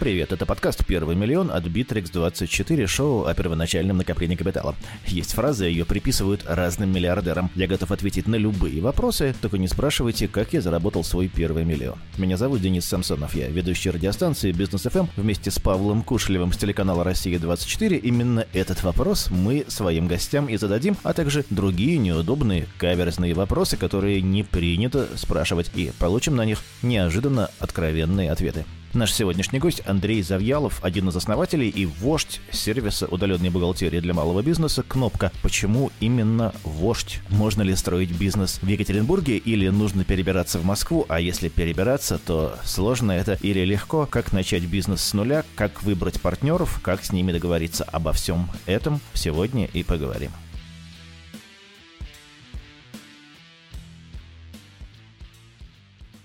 [0.00, 4.74] Привет, это подкаст «Первый миллион» от Bittrex24, шоу о первоначальном накоплении капитала.
[5.06, 7.50] Есть фраза, ее приписывают разным миллиардерам.
[7.54, 11.98] Я готов ответить на любые вопросы, только не спрашивайте, как я заработал свой первый миллион.
[12.16, 17.04] Меня зовут Денис Самсонов, я ведущий радиостанции Бизнес ФМ вместе с Павлом Кушлевым с телеканала
[17.04, 17.98] «Россия-24».
[17.98, 24.22] Именно этот вопрос мы своим гостям и зададим, а также другие неудобные, каверзные вопросы, которые
[24.22, 28.64] не принято спрашивать, и получим на них неожиданно откровенные ответы.
[28.92, 34.42] Наш сегодняшний гость Андрей Завьялов, один из основателей и вождь сервиса удаленной бухгалтерии для малого
[34.42, 35.30] бизнеса «Кнопка».
[35.42, 37.20] Почему именно вождь?
[37.28, 41.06] Можно ли строить бизнес в Екатеринбурге или нужно перебираться в Москву?
[41.08, 44.06] А если перебираться, то сложно это или легко?
[44.06, 45.44] Как начать бизнес с нуля?
[45.54, 46.80] Как выбрать партнеров?
[46.82, 47.84] Как с ними договориться?
[47.84, 50.32] Обо всем этом сегодня и поговорим.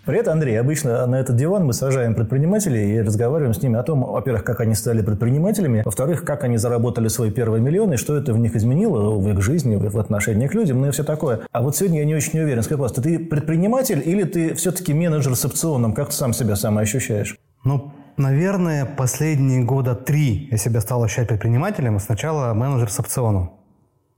[0.06, 0.60] Привет, Андрей.
[0.60, 4.60] Обычно на этот диван мы сажаем предпринимателей и разговариваем с ними о том, во-первых, как
[4.60, 8.56] они стали предпринимателями, во-вторых, как они заработали свой первый миллион и что это в них
[8.56, 11.40] изменило в их жизни, в отношении к людям, ну и все такое.
[11.52, 12.62] А вот сегодня я не очень уверен.
[12.62, 15.96] Скажи, пожалуйста, ты предприниматель или ты все-таки менеджер с опционом?
[15.96, 17.40] Как ты сам себя сам ощущаешь?
[17.64, 23.54] Ну, наверное, последние года три я себя стал ощущать предпринимателем, сначала менеджер с опционом.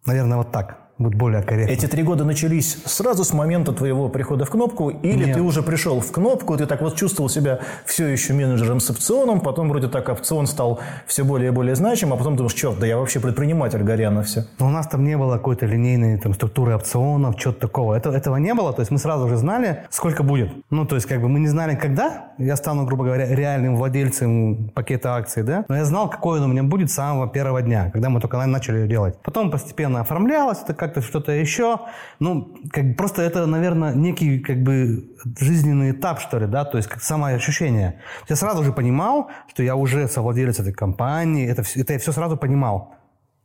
[0.06, 1.72] Наверное, вот так будет более корректно.
[1.72, 5.36] Эти три года начались сразу с момента твоего прихода в кнопку, или Нет.
[5.36, 9.42] ты уже пришел в кнопку, ты так вот чувствовал себя все еще менеджером с опционом,
[9.42, 12.88] потом вроде так опцион стал все более и более значим, а потом думаешь, черт, да
[12.88, 14.46] я вообще предприниматель, горяно все.
[14.60, 17.94] Но у нас там не было какой-то линейной там, структуры опционов, чего-то такого.
[17.96, 20.50] Это, этого не было, то есть мы сразу уже знали, сколько будет.
[20.70, 24.70] Ну, то есть как бы мы не знали, когда я стану, грубо говоря, реальным владельцем
[24.74, 27.92] пакета акций, да, но я знал, какой он у меня будет с самого первого дня,
[27.92, 29.16] когда мы только начали ее делать.
[29.24, 31.80] Потом постепенно оформлялось это как-то что-то еще.
[32.20, 36.90] Ну, как просто это, наверное, некий как бы жизненный этап, что ли, да, то есть
[36.90, 38.02] как самоощущение.
[38.30, 42.12] Я сразу же понимал, что я уже совладелец этой компании, это, всё- это я все
[42.12, 42.96] сразу понимал,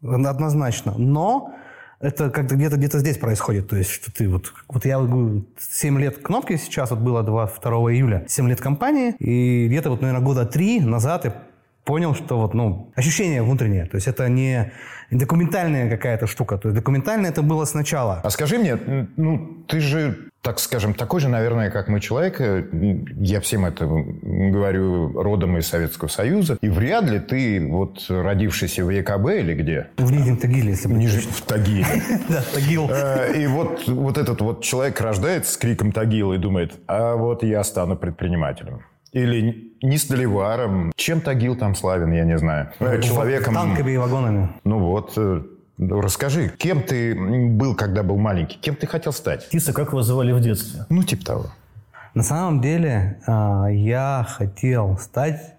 [0.02, 0.94] однозначно.
[0.96, 1.54] Но
[2.00, 3.68] это как-то где-то где здесь происходит.
[3.68, 4.52] То есть, что ты вот...
[4.68, 9.14] Вот я вот говорю, 7 лет кнопки сейчас, вот было 22 июля, 7 лет компании,
[9.18, 11.34] и где-то вот, наверное, года три назад я
[11.84, 13.86] понял, что вот, ну, ощущение внутреннее.
[13.86, 14.72] То есть это не
[15.10, 16.56] документальная какая-то штука.
[16.58, 18.20] То есть документально это было сначала.
[18.24, 18.76] А скажи мне,
[19.16, 22.40] ну, ты же, так скажем, такой же, наверное, как мы человек.
[22.40, 22.64] э,
[23.18, 26.56] Я всем это говорю родом из Советского Союза.
[26.62, 29.88] И вряд ли ты, вот, родившийся в ЕКБ или где?
[29.98, 30.94] В Нижнем Тагиле, если бы...
[30.94, 31.86] Ниже в Тагиле.
[32.28, 32.88] Да, Тагил.
[32.90, 37.42] Э, И вот, вот этот вот человек рождается с криком Тагила и думает, а вот
[37.42, 38.82] я стану предпринимателем.
[39.12, 40.92] Или не столиваром.
[40.96, 42.70] Чем Тагил там славен, я не знаю.
[42.80, 43.54] Э, Человеком...
[43.54, 44.48] Танками и вагонами.
[44.64, 45.42] Ну вот, э,
[45.76, 48.58] ну, расскажи, кем ты был, когда был маленький?
[48.58, 49.48] Кем ты хотел стать?
[49.50, 50.86] Тиса, как вас звали в детстве?
[50.88, 51.46] Ну, типа того.
[52.14, 55.56] На самом деле а, я хотел стать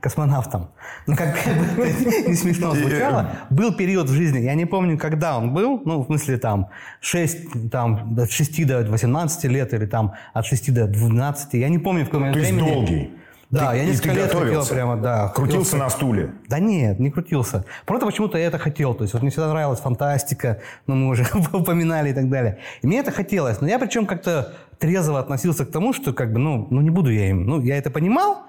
[0.00, 0.70] космонавтом.
[1.06, 1.34] Ну, как
[1.76, 1.86] бы
[2.28, 3.30] не смешно звучало.
[3.50, 6.68] Был период в жизни, я не помню, когда он был, ну, в смысле, там,
[7.00, 11.78] 6, там, от 6 до 18 лет или там от 6 до 12, я не
[11.78, 13.10] помню, в какой момент То есть долгий.
[13.50, 15.28] Да, Ты- я несколько лет хотел прямо, да.
[15.28, 16.32] Крутился хотел на стуле.
[16.48, 17.64] да нет, не крутился.
[17.86, 18.94] Просто почему-то я это хотел.
[18.94, 22.58] То есть вот мне всегда нравилась фантастика, ну мы уже упоминали и так далее.
[22.82, 23.60] И мне это хотелось.
[23.60, 27.12] Но я причем как-то трезво относился к тому, что как бы, ну, ну не буду
[27.12, 27.46] я им.
[27.46, 28.42] Ну, я это понимал,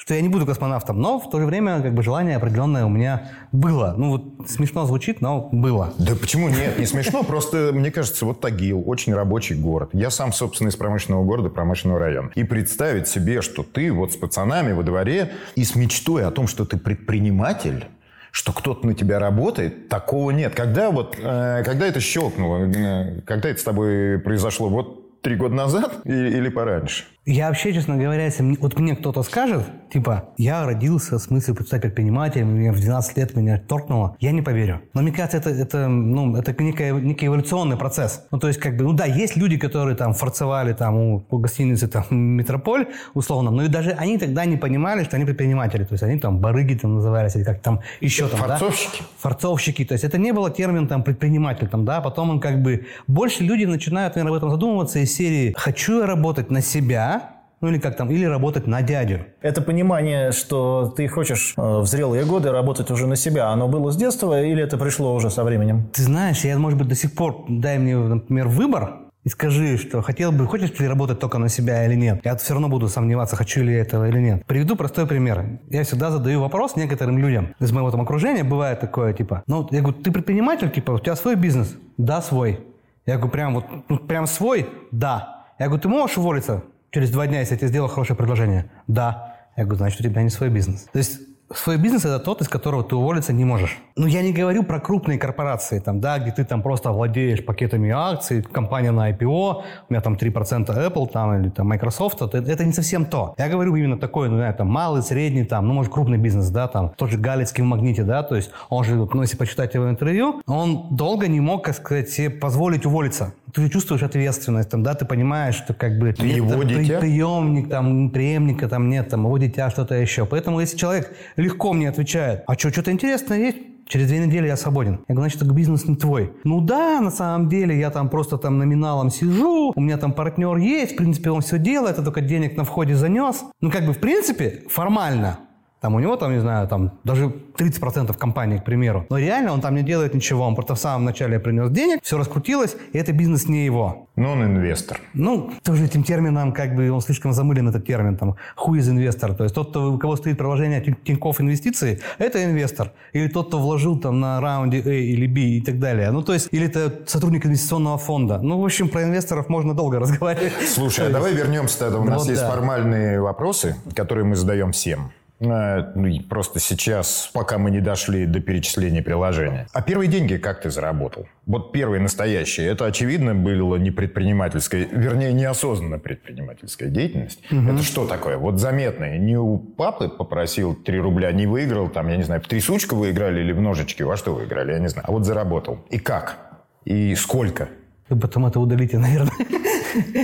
[0.00, 2.88] что я не буду космонавтом, но в то же время как бы желание определенное у
[2.88, 3.94] меня было.
[3.98, 5.92] Ну вот смешно звучит, но было.
[5.98, 6.78] Да почему нет?
[6.78, 9.90] Не смешно, просто, мне кажется, вот Тагил, очень рабочий город.
[9.92, 12.30] Я сам, собственно, из промышленного города, промышленного района.
[12.34, 16.46] И представить себе, что ты вот с пацанами во дворе и с мечтой о том,
[16.46, 17.84] что ты предприниматель,
[18.30, 20.54] что кто-то на тебя работает, такого нет.
[20.54, 24.70] Когда вот, э, когда это щелкнуло, э, когда это с тобой произошло?
[24.70, 27.04] Вот три года назад и- или пораньше?
[27.32, 31.56] Я вообще, честно говоря, если мне- вот мне кто-то скажет, типа, я родился с мыслью
[31.64, 34.80] стать предпринимателем, мне в 12 лет меня торкнуло, я не поверю.
[34.94, 38.26] Но мне кажется, это, это, ну, это некий, некий эволюционный процесс.
[38.32, 41.38] Ну, то есть, как бы, ну да, есть люди, которые там форцевали там у, у
[41.38, 45.84] гостиницы там Метрополь, условно, но и даже они тогда не понимали, что они предприниматели.
[45.84, 48.56] То есть, они там барыги там назывались, или как там еще там, да?
[48.56, 49.02] Форцовщики?
[49.18, 49.84] форцовщики.
[49.84, 52.86] То есть это не было термин там предприниматель, там, да, потом он как бы...
[53.06, 57.19] Больше люди начинают, наверное, об этом задумываться из серии «хочу я работать на себя»,
[57.60, 59.26] ну или как там, или работать на дядю.
[59.40, 63.90] Это понимание, что ты хочешь э, в зрелые годы работать уже на себя, оно было
[63.90, 65.88] с детства или это пришло уже со временем?
[65.92, 70.00] Ты знаешь, я, может быть, до сих пор, дай мне, например, выбор, и скажи, что
[70.00, 72.22] хотел бы, хочешь ли работать только на себя или нет.
[72.24, 74.46] Я все равно буду сомневаться, хочу ли я этого или нет.
[74.46, 75.60] Приведу простой пример.
[75.68, 78.44] Я всегда задаю вопрос некоторым людям из моего там окружения.
[78.44, 81.76] Бывает такое, типа, ну, я говорю, ты предприниматель, типа, у тебя свой бизнес?
[81.98, 82.60] Да, свой.
[83.04, 84.70] Я говорю, прям вот, ну, прям свой?
[84.90, 85.44] Да.
[85.58, 88.70] Я говорю, ты можешь уволиться через два дня, если я тебе сделал хорошее предложение?
[88.86, 89.36] Да.
[89.56, 90.86] Я говорю, значит, у тебя не свой бизнес.
[90.92, 91.20] То есть
[91.52, 93.78] Свой бизнес– это тот, из которого ты уволиться не можешь.
[93.96, 97.90] Ну, я не говорю про крупные корпорации, там, да, где ты там просто владеешь пакетами
[97.90, 102.64] акций, компания на IPO, у меня там 3% Apple там, или там Microsoft, это, это
[102.64, 103.34] не совсем то.
[103.36, 106.68] Я говорю именно такой, ну, знаю, там, малый, средний, там, ну, может, крупный бизнес, да,
[106.68, 109.90] там, тот же Галицкий в Магните, да, то есть он же, ну, если почитать его
[109.90, 113.32] интервью, он долго не мог, как сказать, себе позволить уволиться.
[113.54, 116.08] Ты чувствуешь ответственность, там, да, ты понимаешь, что как бы...
[116.08, 117.00] Его нет, дитя?
[117.00, 120.26] Приемник, там, преемника там нет, там, его дитя, что-то еще.
[120.26, 123.58] Поэтому, если человек легко мне отвечает, а что, что-то интересное есть?
[123.86, 125.00] Через две недели я свободен.
[125.08, 126.32] Я говорю, значит, бизнес не твой.
[126.44, 130.56] Ну да, на самом деле, я там просто там номиналом сижу, у меня там партнер
[130.58, 133.42] есть, в принципе, он все делает, я только денег на входе занес.
[133.60, 135.40] Ну, как бы, в принципе, формально
[135.80, 139.06] там у него, там, не знаю, там даже 30% компании, к примеру.
[139.08, 140.46] Но реально он там не делает ничего.
[140.46, 144.08] Он просто в самом начале принес денег, все раскрутилось, и это бизнес не его.
[144.16, 145.00] Но он инвестор.
[145.14, 149.34] Ну, тоже этим термином, как бы, он слишком замылен, этот термин, там, who is инвестор.
[149.34, 152.92] То есть тот, кто, у кого стоит приложение Тинькофф инвестиции, это инвестор.
[153.14, 156.10] Или тот, кто вложил там на раунде A или B и так далее.
[156.10, 158.38] Ну, то есть, или это сотрудник инвестиционного фонда.
[158.42, 160.52] Ну, в общем, про инвесторов можно долго разговаривать.
[160.68, 161.98] Слушай, а давай вернемся тогда.
[161.98, 162.50] У нас Вот есть да.
[162.50, 165.12] формальные вопросы, которые мы задаем всем.
[165.40, 169.66] Э, ну, и Просто сейчас, пока мы не дошли до перечисления приложения.
[169.72, 171.26] А первые деньги как ты заработал?
[171.46, 172.68] Вот первые настоящие.
[172.68, 177.42] Это, очевидно, было не предпринимательская, вернее, неосознанно предпринимательская деятельность.
[177.50, 178.36] Это что такое?
[178.36, 179.18] Вот заметное.
[179.18, 183.10] Не у папы попросил 3 рубля, не выиграл, там, я не знаю, в трясучку вы
[183.10, 185.06] играли или в ножички, во что вы играли, я не знаю.
[185.08, 185.78] А вот заработал.
[185.90, 186.36] И как?
[186.84, 187.68] И сколько?
[188.08, 189.32] Вы потом это удалите, наверное.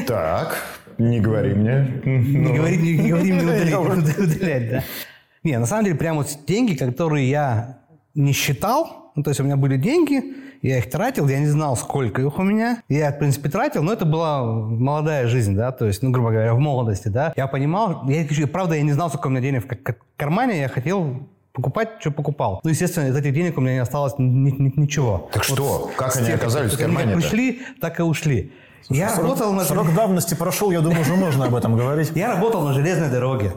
[0.06, 0.62] Так,
[0.98, 2.00] не говори мне.
[2.04, 4.84] Не Ну, говори, не, не говори мне удалять, удалять, да.
[5.42, 7.78] Не, на самом деле, прям вот деньги, которые я
[8.14, 10.22] не считал, ну, то есть у меня были деньги,
[10.62, 12.82] я их тратил, я не знал, сколько их у меня.
[12.88, 16.54] Я, в принципе, тратил, но это была молодая жизнь, да, то есть, ну, грубо говоря,
[16.54, 17.32] в молодости, да.
[17.36, 21.28] Я понимал, я, правда, я не знал, сколько у меня денег в кармане, я хотел
[21.52, 22.60] покупать, что покупал.
[22.64, 25.30] Ну, естественно, из этих денег у меня не осталось ни- ни- ничего.
[25.32, 25.90] Так что?
[25.96, 28.52] Как они тех- оказались в они как пришли, так и ушли.
[28.88, 32.12] Я Срок- работал на Срок давности прошел, я думаю, уже можно об этом говорить.
[32.14, 33.54] я работал на железной дороге.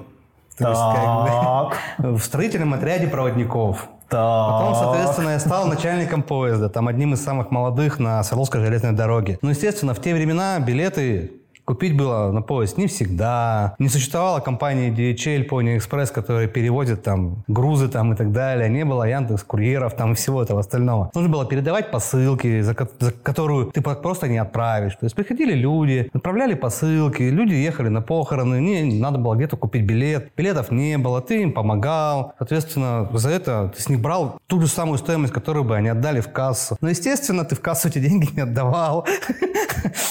[1.98, 3.88] Бы, в строительном отряде проводников.
[4.10, 9.38] Потом, соответственно, я стал начальником поезда, там одним из самых молодых на Свердловской железной дороге.
[9.44, 11.39] Ну, естественно, в те времена билеты
[11.70, 13.76] купить было на поезд не всегда.
[13.78, 18.68] Не существовало компании DHL, Pony Express, которые перевозят там грузы там и так далее.
[18.70, 21.12] Не было Яндекс, курьеров там и всего этого остального.
[21.14, 24.94] Нужно было передавать посылки, за, ко- за которую ты просто не отправишь.
[24.94, 29.84] То есть приходили люди, отправляли посылки, люди ехали на похороны, не, надо было где-то купить
[29.84, 30.32] билет.
[30.36, 32.34] Билетов не было, ты им помогал.
[32.40, 36.20] Соответственно, за это ты с них брал ту же самую стоимость, которую бы они отдали
[36.20, 36.78] в кассу.
[36.82, 39.06] Но, естественно, ты в кассу эти деньги не отдавал.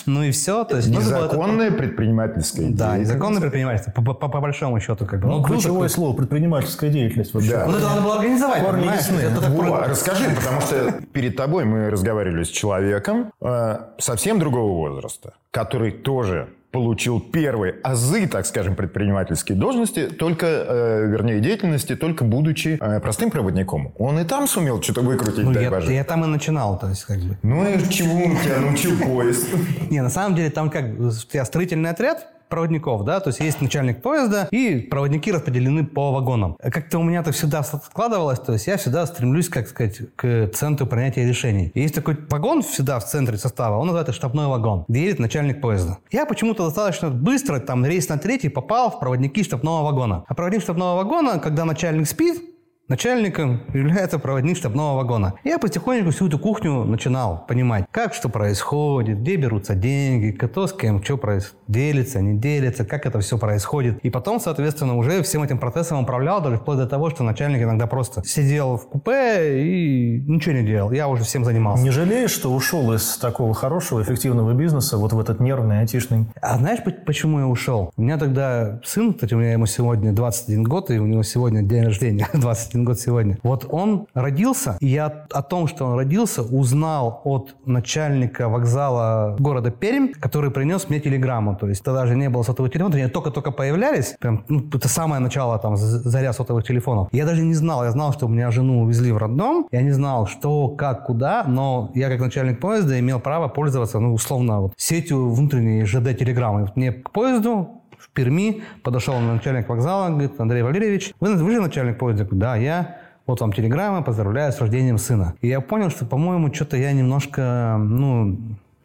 [0.07, 0.65] Ну и все.
[0.65, 3.11] То есть нужно это- Незаконная предпринимательская Да, деятельность.
[3.11, 5.07] незаконное предпринимательство, по, по- по большому счету.
[5.07, 5.29] Как бы.
[5.29, 5.95] Ну, Ну, ключевое круто.
[5.95, 7.51] слово предпринимательская деятельность вообще.
[7.51, 7.67] Да.
[7.67, 9.21] Вот это надо было организовать, Корни ясны.
[9.21, 14.39] Это так Во, про- расскажи, потому что перед тобой мы разговаривали с человеком э, совсем
[14.39, 21.97] другого возраста, который тоже получил первые азы, так скажем, предпринимательской должности, только, э, вернее, деятельности,
[21.97, 23.95] только будучи э, простым проводником.
[23.99, 27.19] Он и там сумел что-то выкрутить, Ну, я, я там и начинал, то есть как
[27.19, 27.39] бы.
[27.43, 29.49] Ну и чему он тебя научил поезд?
[29.91, 33.61] Не, на самом деле там как, у тебя строительный отряд, проводников, да, то есть есть
[33.61, 36.57] начальник поезда, и проводники распределены по вагонам.
[36.61, 40.87] Как-то у меня это всегда складывалось, то есть я всегда стремлюсь, как сказать, к центру
[40.87, 41.71] принятия решений.
[41.75, 45.61] И есть такой вагон всегда в центре состава, он называется штабной вагон, где едет начальник
[45.61, 45.99] поезда.
[46.11, 50.25] Я почему-то достаточно быстро, там, рейс на третий попал в проводники штабного вагона.
[50.27, 52.43] А проводник штабного вагона, когда начальник спит,
[52.89, 55.35] Начальником является проводник штабного вагона.
[55.45, 60.73] Я потихоньку всю эту кухню начинал понимать, как что происходит, где берутся деньги, кто с
[60.73, 63.99] кем что проис- делится, не делится, как это все происходит.
[64.03, 67.87] И потом, соответственно, уже всем этим процессом управлял, даже вплоть до того, что начальник иногда
[67.87, 70.91] просто сидел в купе и ничего не делал.
[70.91, 71.83] Я уже всем занимался.
[71.85, 76.25] Не жалеешь, что ушел из такого хорошего, эффективного бизнеса вот в этот нервный, айтишный?
[76.41, 77.93] А знаешь, по- почему я ушел?
[77.99, 81.61] У меня тогда сын, кстати, у меня ему сегодня 21 год, и у него сегодня
[81.63, 83.39] день рождения, 21 год сегодня.
[83.43, 89.71] Вот он родился, и я о том, что он родился, узнал от начальника вокзала города
[89.71, 91.57] Пермь, который принес мне телеграмму.
[91.57, 94.17] То есть тогда же не было сотового телефона, они только-только появлялись.
[94.19, 97.09] Прям, ну, это самое начало, там, заря сотовых телефонов.
[97.13, 99.93] Я даже не знал, я знал, что у меня жену увезли в роддом, я не
[99.93, 104.73] знал, что, как, куда, но я как начальник поезда имел право пользоваться, ну, условно, вот,
[104.77, 106.63] сетью внутренней ЖД-телеграммы.
[106.63, 111.61] Вот Мне к поезду в Перми подошел начальник вокзала, говорит, Андрей Валерьевич, вы, вы же
[111.61, 112.25] начальник поезда?
[112.25, 112.99] Говорю, да, я.
[113.27, 115.35] Вот вам телеграмма, поздравляю с рождением сына.
[115.43, 118.39] И я понял, что, по-моему, что-то я немножко, ну,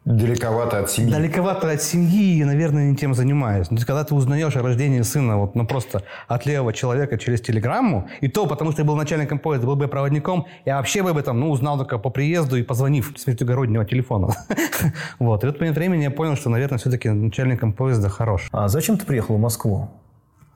[0.04, 1.10] Далековато от семьи.
[1.10, 3.68] Далековато от семьи и, наверное, не тем занимаюсь.
[3.70, 8.06] Есть, когда ты узнаешь о рождении сына вот, ну, просто от левого человека через телеграмму,
[8.20, 11.16] и то потому, что я был начальником поезда, был бы проводником, я вообще бы об
[11.16, 14.34] этом ну, узнал только по приезду и позвонив с междугороднего телефона.
[15.18, 15.42] Вот.
[15.42, 18.48] И в этот момент времени я понял, что, наверное, все-таки начальником поезда хорош.
[18.52, 19.88] А зачем ты приехал в Москву?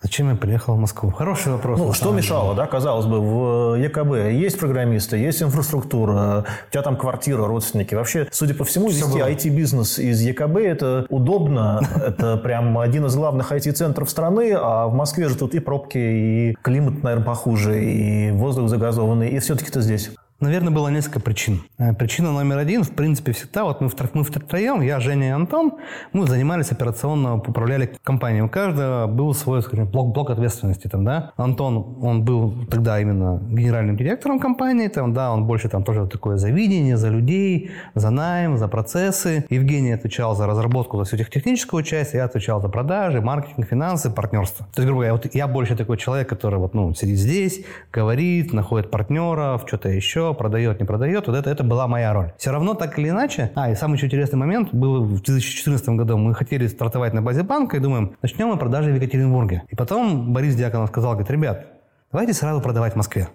[0.02, 1.11] Зачем я приехал в Москву?
[1.11, 1.78] Хороший вопрос.
[1.78, 6.97] Ну, что мешало, да, казалось бы, в ЕКБ есть программисты, есть инфраструктура, у тебя там
[6.97, 7.95] квартира, родственники.
[7.97, 13.50] Вообще, судя по всему, вести IT-бизнес из ЕКБ– это удобно, это прям один из главных
[13.50, 18.69] IT-центров страны, а в Москве же тут и пробки, и климат, наверное, похуже, и воздух
[18.69, 20.11] загазованный, и все-таки ты здесь.
[20.40, 21.62] Наверное, было несколько причин.
[21.78, 25.73] Э, причина номер один, в принципе, всегда, вот мы, мы втроем, я, Женя и Антон,
[26.12, 28.42] мы занимались операционно, управляли компанией.
[28.42, 30.87] У каждого был свой, скажем, блок, блок ответственности.
[30.87, 31.33] Там, да?
[31.37, 36.37] Антон, он был тогда именно генеральным директором компании, там, да, он больше там тоже такое
[36.37, 39.45] за видение, за людей, за найм, за процессы.
[39.50, 44.66] Евгений отвечал за разработку, за всю техническую часть, я отвечал за продажи, маркетинг, финансы, партнерство.
[44.66, 48.52] То есть, грубо говоря, вот я больше такой человек, который вот, ну, сидит здесь, говорит,
[48.52, 52.32] находит партнеров, что-то еще, продает, не продает, вот это, это была моя роль.
[52.38, 56.16] Все равно, так или иначе, а, и самый еще интересный момент был в 2014 году,
[56.16, 59.62] мы хотели стартовать на базе банка и думаем, начнем мы продажи в Екатеринбурге.
[59.68, 61.66] И потом Борис Дьяконов сказал, говорит, ребят,
[62.12, 63.28] давайте сразу продавать в Москве.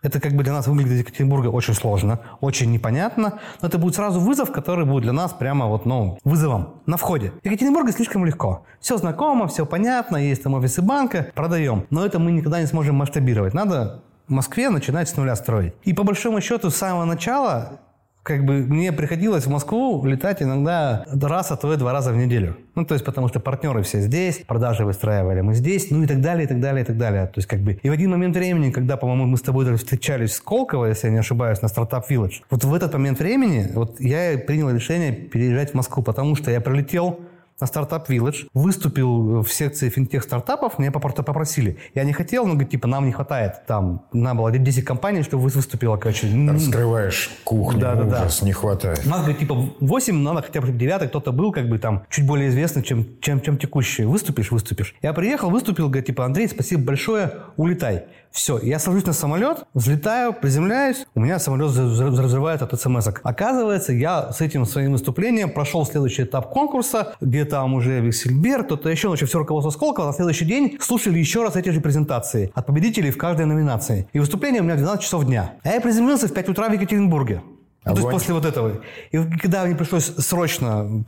[0.00, 3.96] Это как бы для нас выглядит из Екатеринбурга очень сложно, очень непонятно, но это будет
[3.96, 7.32] сразу вызов, который будет для нас прямо вот, ну, вызовом на входе.
[7.42, 8.64] В слишком легко.
[8.80, 11.84] Все знакомо, все понятно, есть там офисы банка, продаем.
[11.90, 13.54] Но это мы никогда не сможем масштабировать.
[13.54, 15.74] Надо в Москве начинать с нуля строить.
[15.84, 17.80] И по большому счету с самого начала
[18.28, 22.16] как бы мне приходилось в Москву летать иногда раз, а то и два раза в
[22.16, 22.58] неделю.
[22.74, 26.20] Ну, то есть, потому что партнеры все здесь, продажи выстраивали мы здесь, ну и так
[26.20, 27.24] далее, и так далее, и так далее.
[27.26, 27.80] То есть, как бы...
[27.82, 31.06] И в один момент времени, когда, по-моему, мы с тобой даже встречались в Сколково, если
[31.06, 35.12] я не ошибаюсь, на стартап Village, вот в этот момент времени вот я принял решение
[35.12, 37.20] переезжать в Москву, потому что я прилетел
[37.60, 41.78] на стартап Village, выступил в секции финтех стартапов, меня попросили.
[41.94, 43.66] Я не хотел, но говорит, типа, нам не хватает.
[43.66, 46.28] Там, надо было 10 компаний, чтобы выступила, короче.
[46.48, 48.46] Раскрываешь кухню, да, да, ужас, да.
[48.46, 49.04] не хватает.
[49.06, 52.48] Надо, говорит, типа, 8, надо хотя бы 9, кто-то был, как бы, там, чуть более
[52.48, 54.04] известный, чем, чем, чем текущий.
[54.04, 54.94] Выступишь, выступишь.
[55.02, 58.04] Я приехал, выступил, говорит, типа, Андрей, спасибо большое, улетай.
[58.30, 63.20] Все, я сажусь на самолет, взлетаю, приземляюсь, у меня самолет взрывает от смс -ок.
[63.22, 68.88] Оказывается, я с этим своим выступлением прошел следующий этап конкурса, где там уже Вексельбер, кто-то
[68.88, 72.66] еще, значит, все руководство Сколково на следующий день слушали еще раз эти же презентации от
[72.66, 74.08] победителей в каждой номинации.
[74.12, 75.54] И выступление у меня в 12 часов дня.
[75.62, 77.42] А я приземлился в 5 утра в Екатеринбурге.
[77.84, 78.80] Ну, то есть после вот этого.
[79.12, 81.04] И когда мне пришлось срочно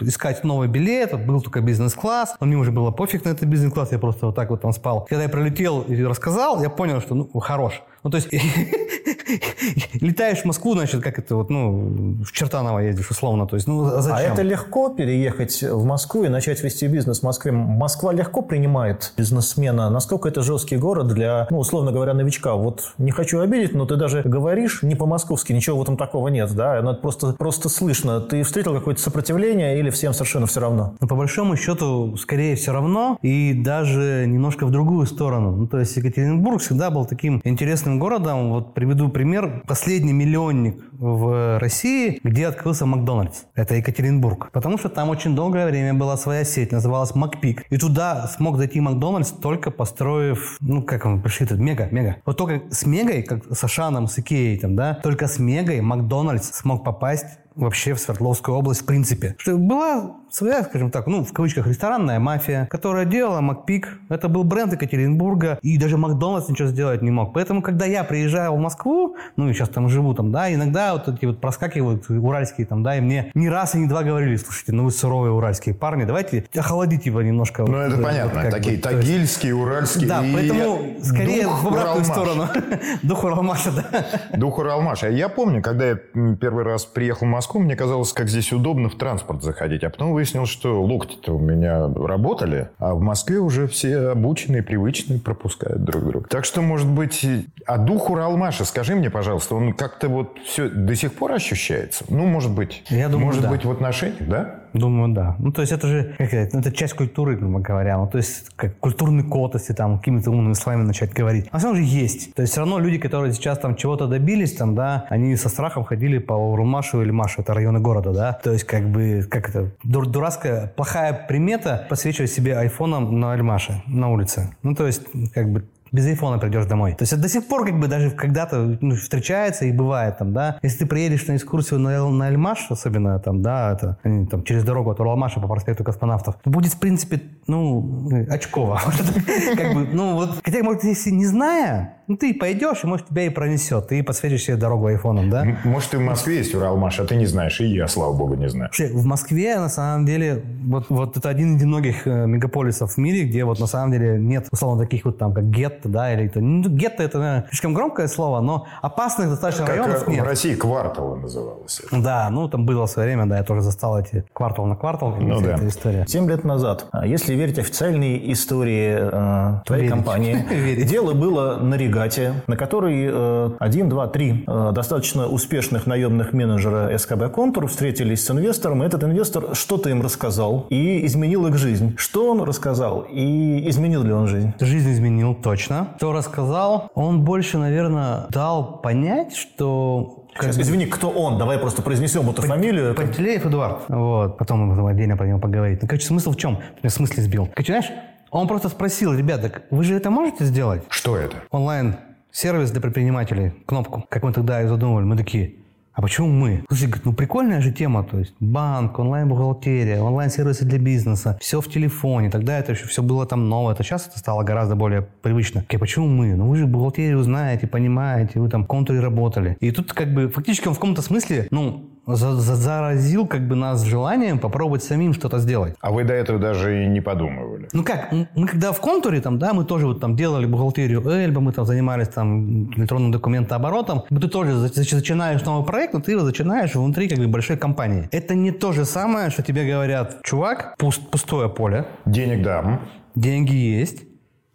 [0.00, 3.98] искать новый билет, был только бизнес-класс, но мне уже было пофиг на этот бизнес-класс, я
[3.98, 5.06] просто вот так вот там спал.
[5.08, 7.82] Когда я пролетел и рассказал, я понял, что ну, хорош.
[8.02, 8.28] Ну, то есть,
[10.00, 13.46] летаешь в Москву, значит, как это вот, ну, в Чертаново ездишь, условно.
[13.46, 14.16] То есть, ну, а зачем?
[14.16, 17.52] А это легко переехать в Москву и начать вести бизнес в Москве?
[17.52, 19.90] Москва легко принимает бизнесмена?
[19.90, 22.54] Насколько это жесткий город для, ну, условно говоря, новичка?
[22.54, 26.54] Вот не хочу обидеть, но ты даже говоришь не по-московски, ничего в этом такого нет,
[26.54, 26.78] да?
[26.78, 28.20] Это просто, просто слышно.
[28.20, 30.94] Ты встретил какое-то сопротивление или всем совершенно все равно?
[31.00, 35.52] Ну, по большому счету, скорее все равно и даже немножко в другую сторону.
[35.52, 38.50] Ну, то есть Екатеринбург всегда был таким интересным городом.
[38.50, 39.62] Вот приведу пример.
[39.66, 43.44] Последний миллионник в России, где открылся Макдональдс.
[43.54, 44.50] Это Екатеринбург.
[44.52, 47.64] Потому что там очень долгое время была своя сеть, называлась Макпик.
[47.70, 52.16] И туда смог зайти Макдональдс только построив, ну, как он пришли тут, Мега, Мега.
[52.26, 56.50] Вот только с Мегой, как с Ашаном, с Икеей, там, да, только с Мегой Макдональдс
[56.52, 57.26] смог попасть
[57.60, 59.34] вообще в Свердловскую область в принципе.
[59.38, 63.98] Что была своя, скажем так, ну, в кавычках, ресторанная мафия, которая делала Макпик.
[64.08, 67.32] Это был бренд Екатеринбурга, и даже Макдональдс ничего сделать не мог.
[67.34, 71.08] Поэтому, когда я приезжаю в Москву, ну, и сейчас там живу там, да, иногда вот
[71.08, 74.72] эти вот проскакивают уральские там, да, и мне ни раз и ни два говорили, слушайте,
[74.72, 77.64] ну вы суровые уральские парни, давайте охладите его немножко.
[77.64, 80.08] Ну, это вот, понятно, вот, такие бы, тагильские, уральские.
[80.08, 82.48] Да, поэтому скорее в обратную сторону.
[83.02, 84.36] Дух Уралмаша, да.
[84.36, 85.08] Дух Уралмаша.
[85.08, 85.96] Я помню, когда я
[86.40, 90.12] первый раз приехал в Москву, мне казалось, как здесь удобно в транспорт заходить, а потом
[90.12, 96.04] выяснилось, что локти-то у меня работали, а в Москве уже все обученные, привычные пропускают друг
[96.04, 96.28] друга.
[96.28, 97.26] Так что, может быть,
[97.66, 102.04] а дух Уралмаша, скажи мне, пожалуйста, он как-то вот все до сих пор ощущается?
[102.08, 103.50] Ну, может быть, Я думаю, может да.
[103.50, 104.60] быть в отношениях, да?
[104.72, 105.36] Думаю, да.
[105.38, 107.98] Ну, то есть это же, как сказать, ну, это часть культуры, грубо говоря.
[107.98, 111.46] Ну, то есть как культурный код, если там какими-то умными словами начать говорить.
[111.50, 112.34] А самом же есть.
[112.34, 115.84] То есть все равно люди, которые сейчас там чего-то добились, там, да, они со страхом
[115.84, 118.32] ходили по Урмашу или Машу, это районы города, да.
[118.44, 123.82] То есть как бы, как это, дур дурацкая, плохая примета посвечивать себе айфоном на Альмаше,
[123.86, 124.54] на улице.
[124.62, 125.02] Ну, то есть
[125.34, 126.94] как бы без айфона придешь домой.
[126.94, 130.32] То есть это до сих пор как бы даже когда-то ну, встречается и бывает там,
[130.32, 130.58] да.
[130.62, 133.98] Если ты приедешь на экскурсию на, на Альмаш, особенно там, да, это
[134.30, 138.80] там через дорогу от Уралмаша по проспекту космонавтов, будет, в принципе, ну, очково.
[139.56, 143.22] Как бы, ну, вот, хотя, может, если не зная, ну, ты пойдешь, и, может, тебя
[143.22, 143.86] и пронесет.
[143.86, 145.46] Ты подсветишь себе дорогу айфоном, да?
[145.64, 148.48] Может, и в Москве есть Уралмаш, а ты не знаешь, и я, слава богу, не
[148.48, 148.68] знаю.
[148.68, 152.98] Вообще, в Москве, на самом деле, вот, вот это один из немногих э, мегаполисов в
[152.98, 156.26] мире, где вот на самом деле нет, условно, таких вот там, как гетто, да, или
[156.26, 160.24] это, ну, гетто это, наверное, слишком громкое слово, но опасных достаточно как районов э, нет.
[160.24, 161.80] в России кварталы называлось.
[161.86, 162.02] это.
[162.02, 165.16] Да, ну, там было в свое время, да, я тоже застал эти квартал на квартал,
[165.18, 165.54] Ну да.
[165.54, 166.04] эта история.
[166.06, 169.94] Семь лет назад, а если верить официальной истории э, твоей Верить.
[169.94, 170.86] компании, Верить.
[170.86, 176.96] дело было на регате, на которой э, один, два, три э, достаточно успешных наемных менеджера
[176.96, 181.94] СКБ «Контур» встретились с инвестором, и этот инвестор что-то им рассказал и изменил их жизнь.
[181.96, 184.52] Что он рассказал и изменил ли он жизнь?
[184.60, 185.69] Жизнь изменил точно.
[185.96, 190.26] Кто рассказал, он больше, наверное, дал понять, что...
[190.34, 191.38] как Сейчас, извини, кто он?
[191.38, 192.94] Давай просто произнесем эту фамилию.
[192.94, 193.82] Пантелеев Эдуард.
[193.88, 194.38] Вот.
[194.38, 195.82] Потом мы будем отдельно про него поговорить.
[195.82, 196.58] Ну, короче, смысл в чем?
[196.82, 197.48] В смысле сбил.
[197.54, 197.90] Короче, знаешь,
[198.30, 200.82] он просто спросил, ребята, вы же это можете сделать?
[200.88, 201.36] Что это?
[201.50, 205.04] Онлайн-сервис для предпринимателей, кнопку, как мы тогда и задумывали.
[205.04, 205.54] Мы такие,
[205.92, 206.64] а почему мы?
[206.68, 212.30] Слушай, ну прикольная же тема, то есть банк, онлайн-бухгалтерия, онлайн-сервисы для бизнеса, все в телефоне.
[212.30, 215.62] Тогда это еще все было там новое, это сейчас это стало гораздо более привычно.
[215.62, 216.34] Окей, почему мы?
[216.34, 219.56] Ну вы же бухгалтерию знаете, понимаете, вы там в контуре работали.
[219.60, 223.54] И тут как бы фактически он в каком-то смысле, ну, за- за- заразил как бы
[223.56, 225.74] нас желанием попробовать самим что-то сделать.
[225.80, 227.68] А вы до этого даже и не подумывали.
[227.72, 231.40] Ну как, мы когда в контуре там, да, мы тоже вот там делали бухгалтерию Эльба,
[231.40, 234.02] мы там занимались там электронным документооборотом.
[234.08, 238.08] Ты тоже начинаешь новый проект, но ты его начинаешь внутри как бы большой компании.
[238.12, 242.80] Это не то же самое, что тебе говорят, чувак, пуст- пустое поле, Денег дам.
[243.14, 244.04] деньги есть,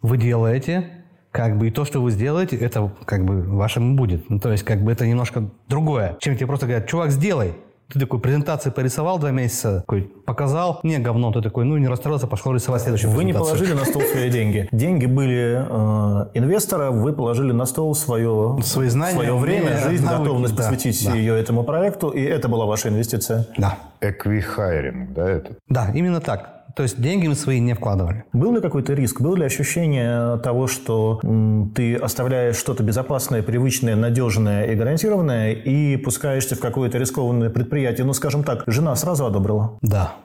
[0.02, 0.95] вы делаете,
[1.36, 4.30] как бы и то, что вы сделаете, это как бы вашим будет.
[4.30, 7.52] Ну, то есть как бы это немножко другое, чем тебе просто говорят, чувак, сделай.
[7.92, 12.26] Ты такой презентации порисовал два месяца, такой показал, не говно, ты такой, ну не расстроился,
[12.26, 14.68] пошел рисовать следующую Вы не положили на стол свои деньги.
[14.72, 20.22] Деньги были э, инвестора, вы положили на стол свое, Свои знания, свое время, жизнь, навыки,
[20.24, 21.14] готовность да, посвятить да.
[21.14, 23.46] ее этому проекту, и это была ваша инвестиция.
[23.56, 23.78] Да.
[24.00, 25.52] Эквихайринг, да, это?
[25.68, 26.55] Да, именно так.
[26.76, 28.24] То есть деньги мы свои не вкладывали.
[28.34, 29.22] Был ли какой-то риск?
[29.22, 35.96] Было ли ощущение того, что м, ты оставляешь что-то безопасное, привычное, надежное и гарантированное и
[35.96, 38.04] пускаешься в какое-то рискованное предприятие?
[38.04, 39.78] Ну, скажем так, жена сразу одобрила.
[39.80, 40.16] Да.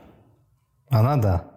[0.90, 1.51] Она да.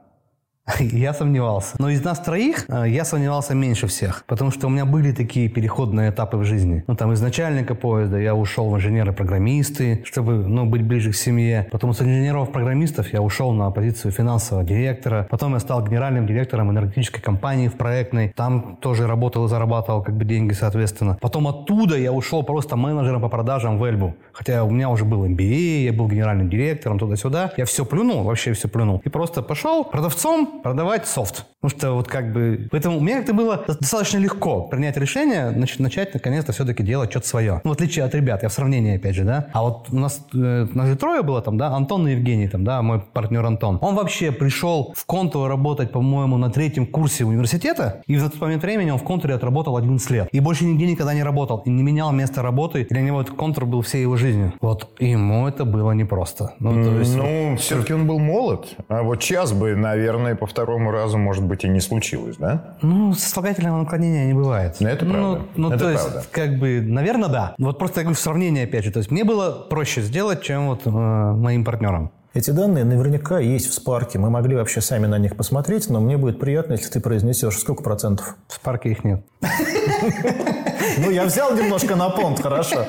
[0.80, 1.76] Я сомневался.
[1.78, 4.24] Но из нас троих э, я сомневался меньше всех.
[4.26, 6.84] Потому что у меня были такие переходные этапы в жизни.
[6.86, 11.68] Ну, там из начальника поезда я ушел в инженеры-программисты, чтобы ну, быть ближе к семье.
[11.70, 15.26] Потом с инженеров-программистов я ушел на позицию финансового директора.
[15.30, 18.32] Потом я стал генеральным директором энергетической компании в проектной.
[18.34, 21.18] Там тоже работал и зарабатывал как бы деньги, соответственно.
[21.20, 24.14] Потом оттуда я ушел просто менеджером по продажам в Эльбу.
[24.32, 27.52] Хотя у меня уже был MBA, я был генеральным директором туда-сюда.
[27.58, 29.02] Я все плюнул, вообще все плюнул.
[29.04, 31.46] И просто пошел продавцом продавать софт.
[31.60, 32.68] Потому что вот как бы...
[32.70, 37.60] Поэтому мне это было достаточно легко принять решение, нач- начать наконец-то все-таки делать что-то свое.
[37.64, 39.48] Ну, в отличие от ребят, я в сравнении, опять же, да.
[39.52, 42.64] А вот у нас, э, нас же трое было там, да, Антон и Евгений там,
[42.64, 43.78] да, мой партнер Антон.
[43.80, 48.62] Он вообще пришел в контур работать, по-моему, на третьем курсе университета, и в этот момент
[48.62, 50.28] времени он в контуре отработал 11 лет.
[50.32, 52.82] И больше нигде никогда не работал, и не менял место работы.
[52.82, 54.52] И для него этот контур был всей его жизнью.
[54.60, 56.52] Вот ему это было непросто.
[56.58, 57.16] Ну, то есть...
[57.16, 58.66] Ну, все-таки он был молод.
[58.88, 62.76] А вот сейчас бы, наверное, по второму разу, может быть, и не случилось, да?
[62.82, 64.76] Ну, сослагательного наклонения не бывает.
[64.78, 65.42] Ну, это правда.
[65.56, 66.24] Ну, ну, Это то есть, правда.
[66.30, 67.54] как бы, наверное, да.
[67.56, 68.90] Вот просто я говорю, в сравнении, опять же.
[68.90, 72.10] То есть, мне было проще сделать, чем вот э, моим партнерам.
[72.34, 74.18] Эти данные наверняка есть в Спарке.
[74.18, 77.82] Мы могли вообще сами на них посмотреть, но мне будет приятно, если ты произнесешь сколько
[77.82, 78.36] процентов.
[78.48, 79.24] В парке их нет.
[80.98, 82.86] Ну, я взял немножко на понт, хорошо.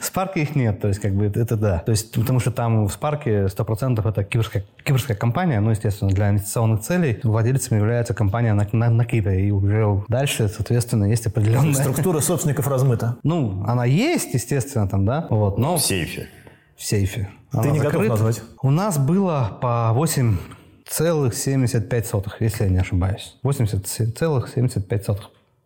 [0.00, 1.78] В Спарке их нет, то есть, как бы, это, да.
[1.80, 6.30] То есть, потому что там в Спарке 100% это кипрская, кипрская компания, ну, естественно, для
[6.30, 9.46] инвестиционных целей владельцем является компания на, на, на Кипре.
[9.46, 11.74] И уже дальше, соответственно, есть определенная...
[11.74, 13.16] Структура собственников размыта.
[13.22, 16.28] Ну, она есть, естественно, там, да, вот, но В сейфе.
[16.76, 17.28] в сейфе.
[17.52, 18.12] Ты Она не готов закрыта.
[18.14, 18.42] назвать?
[18.62, 23.36] У нас было по 8,75, если я не ошибаюсь.
[23.44, 25.18] 80,75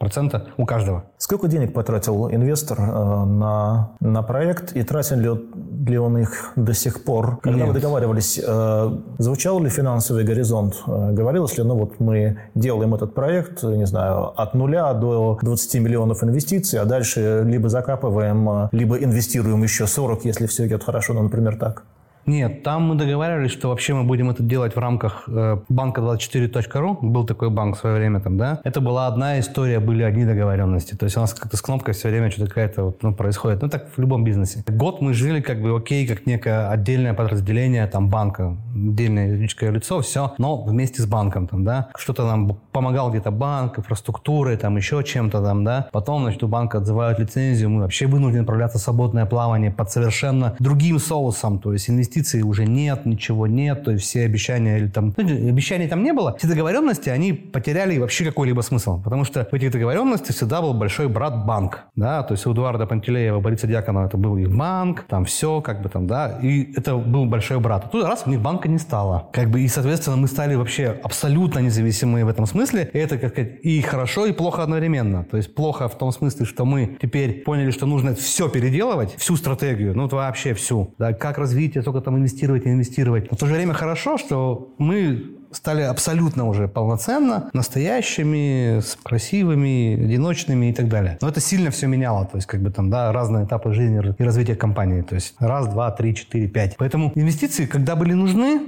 [0.04, 1.04] процента у каждого.
[1.18, 5.44] Сколько денег потратил инвестор э, на, на проект и тратил ли, он-
[5.86, 7.38] ли он их до сих пор?
[7.42, 7.74] Когда вы Нет.
[7.74, 10.74] договаривались, э, звучал ли финансовый горизонт?
[10.86, 15.74] Э, говорилось ли, ну вот мы делаем этот проект, не знаю, от нуля до 20
[15.80, 21.12] миллионов инвестиций, а дальше либо закапываем, э, либо инвестируем еще 40, если все идет хорошо,
[21.12, 21.84] ну, например, так.
[22.30, 26.98] Нет, там мы договаривались, что вообще мы будем это делать в рамках э, банка 24.ru.
[27.02, 28.60] Был такой банк в свое время там, да.
[28.62, 30.94] Это была одна история, были одни договоренности.
[30.94, 33.62] То есть у нас как-то с кнопкой все время что-то какая-то вот, ну, происходит.
[33.62, 34.62] Ну, так в любом бизнесе.
[34.68, 40.00] Год мы жили как бы окей, как некое отдельное подразделение там банка, отдельное юридическое лицо,
[40.00, 41.88] все, но вместе с банком там, да.
[41.96, 45.88] Что-то нам помогал где-то банк, инфраструктурой, там еще чем-то там, да.
[45.90, 50.54] Потом, значит, у банка отзывают лицензию, мы вообще вынуждены отправляться в свободное плавание под совершенно
[50.60, 51.88] другим соусом, то есть
[52.20, 56.12] инвестиций уже нет, ничего нет, то есть все обещания или там, ну, обещаний там не
[56.12, 60.74] было, все договоренности, они потеряли вообще какой-либо смысл, потому что в этих договоренностях всегда был
[60.74, 65.04] большой брат банк, да, то есть у Эдуарда Пантелеева, Бориса Дьяконова это был их банк,
[65.08, 67.90] там все, как бы там, да, и это был большой брат.
[67.90, 71.60] Тут раз у них банка не стало, как бы, и, соответственно, мы стали вообще абсолютно
[71.60, 75.54] независимые в этом смысле, и это, как сказать, и хорошо, и плохо одновременно, то есть
[75.54, 80.08] плохо в том смысле, что мы теперь поняли, что нужно все переделывать, всю стратегию, ну,
[80.08, 83.30] вообще всю, да, как развитие, только там инвестировать инвестировать.
[83.30, 90.04] Но в то же время хорошо, что мы стали абсолютно уже полноценно, настоящими, с красивыми,
[90.04, 91.18] одиночными и так далее.
[91.20, 94.22] Но это сильно все меняло, то есть как бы там, да, разные этапы жизни и
[94.22, 96.76] развития компании, то есть раз, два, три, четыре, пять.
[96.78, 98.62] Поэтому инвестиции, когда были нужны,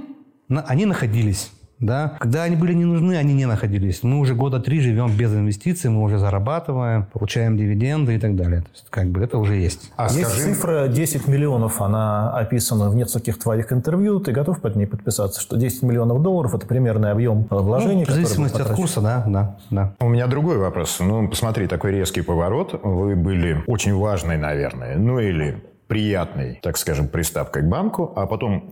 [0.49, 1.51] они находились.
[1.83, 2.13] Да?
[2.19, 4.03] Когда они были не нужны, они не находились.
[4.03, 8.61] Мы уже года три живем без инвестиций, мы уже зарабатываем, получаем дивиденды и так далее.
[8.61, 9.91] То есть, как бы это уже есть.
[9.97, 10.41] А есть скажи...
[10.41, 14.19] цифра 10 миллионов, она описана в нескольких твоих интервью.
[14.19, 18.05] Ты готов под ней подписаться, что 10 миллионов долларов– это примерный объем вложений?
[18.07, 19.93] Ну, в зависимости от курса, да, да, да.
[19.99, 20.97] У меня другой вопрос.
[20.99, 22.79] Ну, посмотри, такой резкий поворот.
[22.81, 28.71] Вы были очень важной, наверное, ну или приятной, так скажем, приставкой к банку, а потом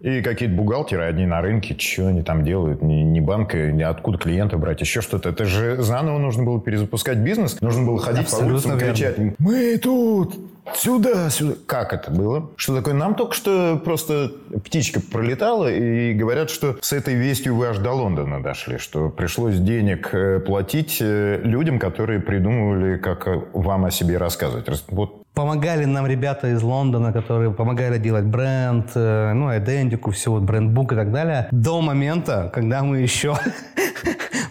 [0.00, 4.18] и какие-то бухгалтеры одни на рынке, что они там делают, ни, ни банка, ни откуда
[4.18, 5.30] клиента брать, еще что-то.
[5.30, 9.16] Это же заново нужно было перезапускать бизнес, нужно было ходить Абсолютно по улицам и кричать,
[9.38, 10.36] мы тут,
[10.74, 11.54] сюда, сюда.
[11.66, 12.50] Как это было?
[12.56, 12.94] Что такое?
[12.94, 14.30] Нам только что просто
[14.64, 19.58] птичка пролетала, и говорят, что с этой вестью вы аж до Лондона дошли, что пришлось
[19.58, 24.66] денег э, платить э, людям, которые придумывали, как э, вам о себе рассказывать.
[24.88, 30.92] Вот Помогали нам ребята из Лондона, которые помогали делать бренд, ну, идентику, все, вот брендбук
[30.92, 33.36] и так далее, до момента, когда мы еще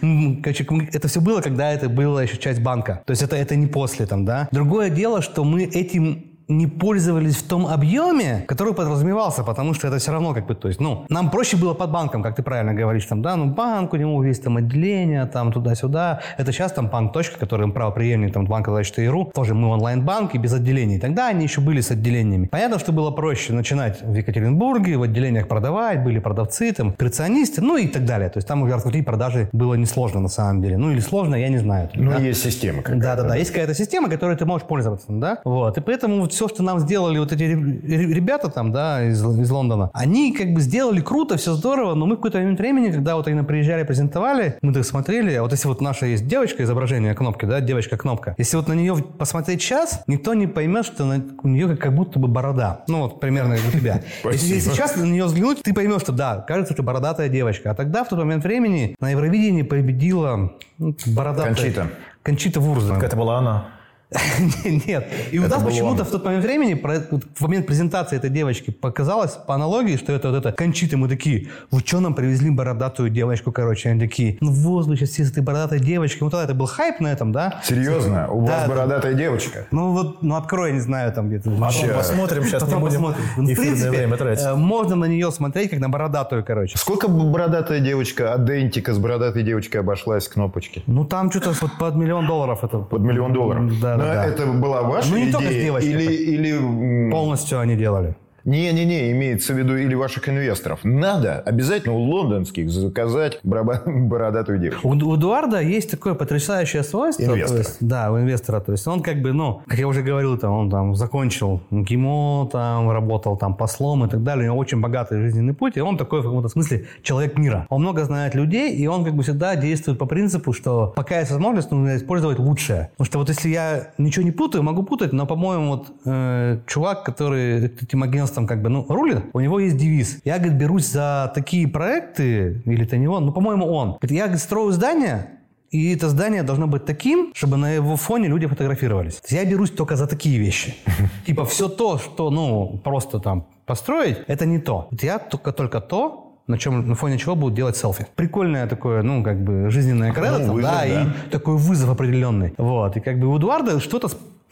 [0.00, 3.02] это все было, когда это была еще часть банка.
[3.04, 4.48] То есть это, это не после там, да.
[4.50, 9.98] Другое дело, что мы этим не пользовались в том объеме, который подразумевался, потому что это
[9.98, 12.72] все равно как бы, то есть, ну, нам проще было под банком, как ты правильно
[12.72, 16.20] говоришь, там, да, ну, банк, у него есть там отделение, там, туда-сюда.
[16.38, 20.54] Это сейчас там банк точка, который правоприемник там банка 24.ру, тоже мы онлайн-банк и без
[20.54, 20.98] отделений.
[20.98, 22.46] Тогда они еще были с отделениями.
[22.46, 27.76] Понятно, что было проще начинать в Екатеринбурге, в отделениях продавать, были продавцы, там, операционисты, ну
[27.76, 28.30] и так далее.
[28.30, 30.78] То есть там раскрутить продажи было несложно на самом деле.
[30.78, 31.90] Ну или сложно, я не знаю.
[31.94, 32.18] Ну, да?
[32.18, 33.02] есть система какая-то.
[33.02, 35.76] Да-да-да, есть какая-то система, которой ты можешь пользоваться, да, вот.
[35.76, 39.90] И поэтому вот все, что нам сделали вот эти ребята там, да, из, из Лондона,
[39.92, 43.26] они как бы сделали круто, все здорово, но мы в какой-то момент времени, когда вот
[43.26, 47.44] они приезжали, презентовали, мы так смотрели, а вот если вот наша есть девочка, изображение кнопки,
[47.44, 51.76] да, девочка-кнопка, если вот на нее посмотреть сейчас, никто не поймет, что на, у нее
[51.76, 52.84] как, будто бы борода.
[52.86, 54.02] Ну вот примерно как у тебя.
[54.24, 57.72] Если сейчас на нее взглянуть, ты поймешь, что да, кажется, что бородатая девочка.
[57.72, 61.54] А тогда в тот момент времени на Евровидении победила ну, бородатая...
[61.54, 61.88] Кончита.
[62.22, 62.94] Кончита Вурза.
[62.94, 63.77] Это была она.
[64.64, 65.12] Нет.
[65.32, 69.54] И у нас почему-то в тот момент времени, в момент презентации этой девочки, показалось по
[69.54, 70.96] аналогии, что это вот это кончиты.
[70.96, 73.90] Мы такие, вы что нам привезли бородатую девочку, короче.
[73.90, 76.22] Они такие, ну вот, вы сейчас с этой бородатой девочкой.
[76.22, 77.60] Вот тогда это был хайп на этом, да?
[77.62, 78.28] Серьезно?
[78.30, 79.66] У вас бородатая девочка?
[79.70, 81.50] Ну вот, ну открой, не знаю, там где-то.
[81.50, 84.44] Потом посмотрим, сейчас не будем эфирное время тратить.
[84.44, 86.78] Э, можно на нее смотреть, как на бородатую, короче.
[86.78, 90.82] Сколько бородатая девочка, адентика с бородатой девочкой обошлась кнопочки?
[90.86, 92.78] Ну там что-то под миллион долларов это.
[92.78, 93.80] Под миллион долларов?
[93.80, 94.26] Да, но да.
[94.26, 95.32] это была ваша ну, не идея?
[95.32, 97.10] Только или, или...
[97.10, 98.16] Полностью они делали.
[98.44, 100.80] Не-не-не, имеется в виду или ваших инвесторов.
[100.84, 104.88] Надо обязательно у лондонских заказать бородатую девушку.
[104.88, 107.24] У, у Эдуарда есть такое потрясающее свойство.
[107.24, 107.58] Инвестора.
[107.58, 108.60] есть, да, у инвестора.
[108.60, 112.48] То есть он как бы, ну, как я уже говорил, там, он там закончил ГИМО,
[112.52, 114.44] там, работал там послом и так далее.
[114.44, 115.76] У него очень богатый жизненный путь.
[115.76, 117.66] И он такой в каком-то смысле человек мира.
[117.68, 121.30] Он много знает людей, и он как бы всегда действует по принципу, что пока есть
[121.30, 122.90] возможность, нужно использовать лучшее.
[122.96, 127.04] Потому что вот если я ничего не путаю, могу путать, но, по-моему, вот э, чувак,
[127.04, 130.20] который этим там как бы, ну, рулит, у него есть девиз.
[130.24, 133.92] Я, говорит, берусь за такие проекты, или это не он, ну, по-моему, он.
[133.92, 135.30] Говорит, я, говорит, строю здание,
[135.70, 139.20] и это здание должно быть таким, чтобы на его фоне люди фотографировались.
[139.28, 140.74] Я берусь только за такие вещи.
[141.26, 144.88] Типа все то, что, ну, просто там построить, это не то.
[145.02, 148.06] Я только, только то, на чем на фоне чего будут делать селфи.
[148.16, 152.54] Прикольное такое, ну, как бы жизненное кредо, ну, да, да, и такой вызов определенный.
[152.56, 152.96] Вот.
[152.96, 154.08] И как бы у Эдуарда что-то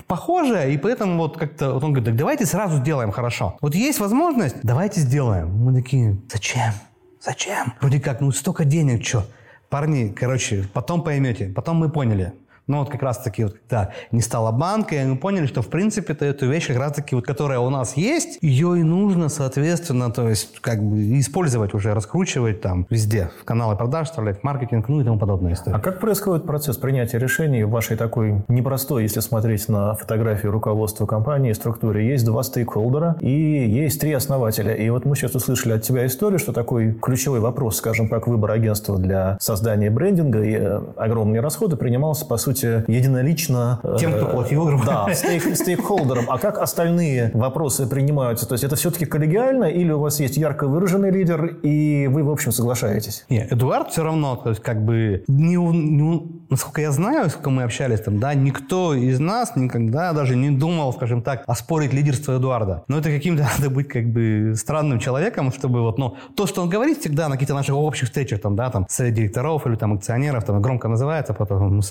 [0.06, 3.56] похожее, и поэтому вот как-то вот он говорит, так давайте сразу сделаем хорошо.
[3.60, 5.50] Вот есть возможность, давайте сделаем.
[5.50, 6.72] Мы такие, зачем?
[7.20, 7.74] Зачем?
[7.80, 9.26] Вроде как, ну столько денег, что?
[9.68, 11.48] Парни, короче, потом поймете.
[11.48, 12.32] Потом мы поняли.
[12.66, 16.14] Ну, вот как раз-таки, вот, когда не стало банка, и мы поняли, что, в принципе,
[16.14, 20.28] то эту вещь, как раз-таки, вот, которая у нас есть, ее и нужно, соответственно, то
[20.28, 25.00] есть, как бы, использовать уже, раскручивать там везде, в каналы продаж, вставлять в маркетинг, ну
[25.00, 25.56] и тому подобное.
[25.66, 31.06] А как происходит процесс принятия решений в вашей такой непростой, если смотреть на фотографию руководства
[31.06, 32.08] компании, структуре?
[32.08, 34.74] Есть два стейкхолдера и есть три основателя.
[34.74, 38.50] И вот мы сейчас услышали от тебя историю, что такой ключевой вопрос, скажем, как выбор
[38.50, 43.80] агентства для создания брендинга и э, огромные расходы принимался, по сути, сути, единолично...
[43.98, 46.26] Тем, кто платил, грубо Да, стейк, стейкхолдерам.
[46.28, 48.46] А как остальные вопросы принимаются?
[48.46, 52.30] То есть это все-таки коллегиально или у вас есть ярко выраженный лидер, и вы, в
[52.30, 53.24] общем, соглашаетесь?
[53.28, 57.62] Нет, Эдуард все равно, то есть как бы, не, не, насколько я знаю, сколько мы
[57.62, 62.84] общались там, да, никто из нас никогда даже не думал, скажем так, оспорить лидерство Эдуарда.
[62.88, 66.68] Но это каким-то надо быть как бы странным человеком, чтобы вот, ну, то, что он
[66.68, 70.44] говорит всегда на каких-то наших общих встречах, там, да, там, с директоров или там акционеров,
[70.44, 71.82] там, громко называется, потом мы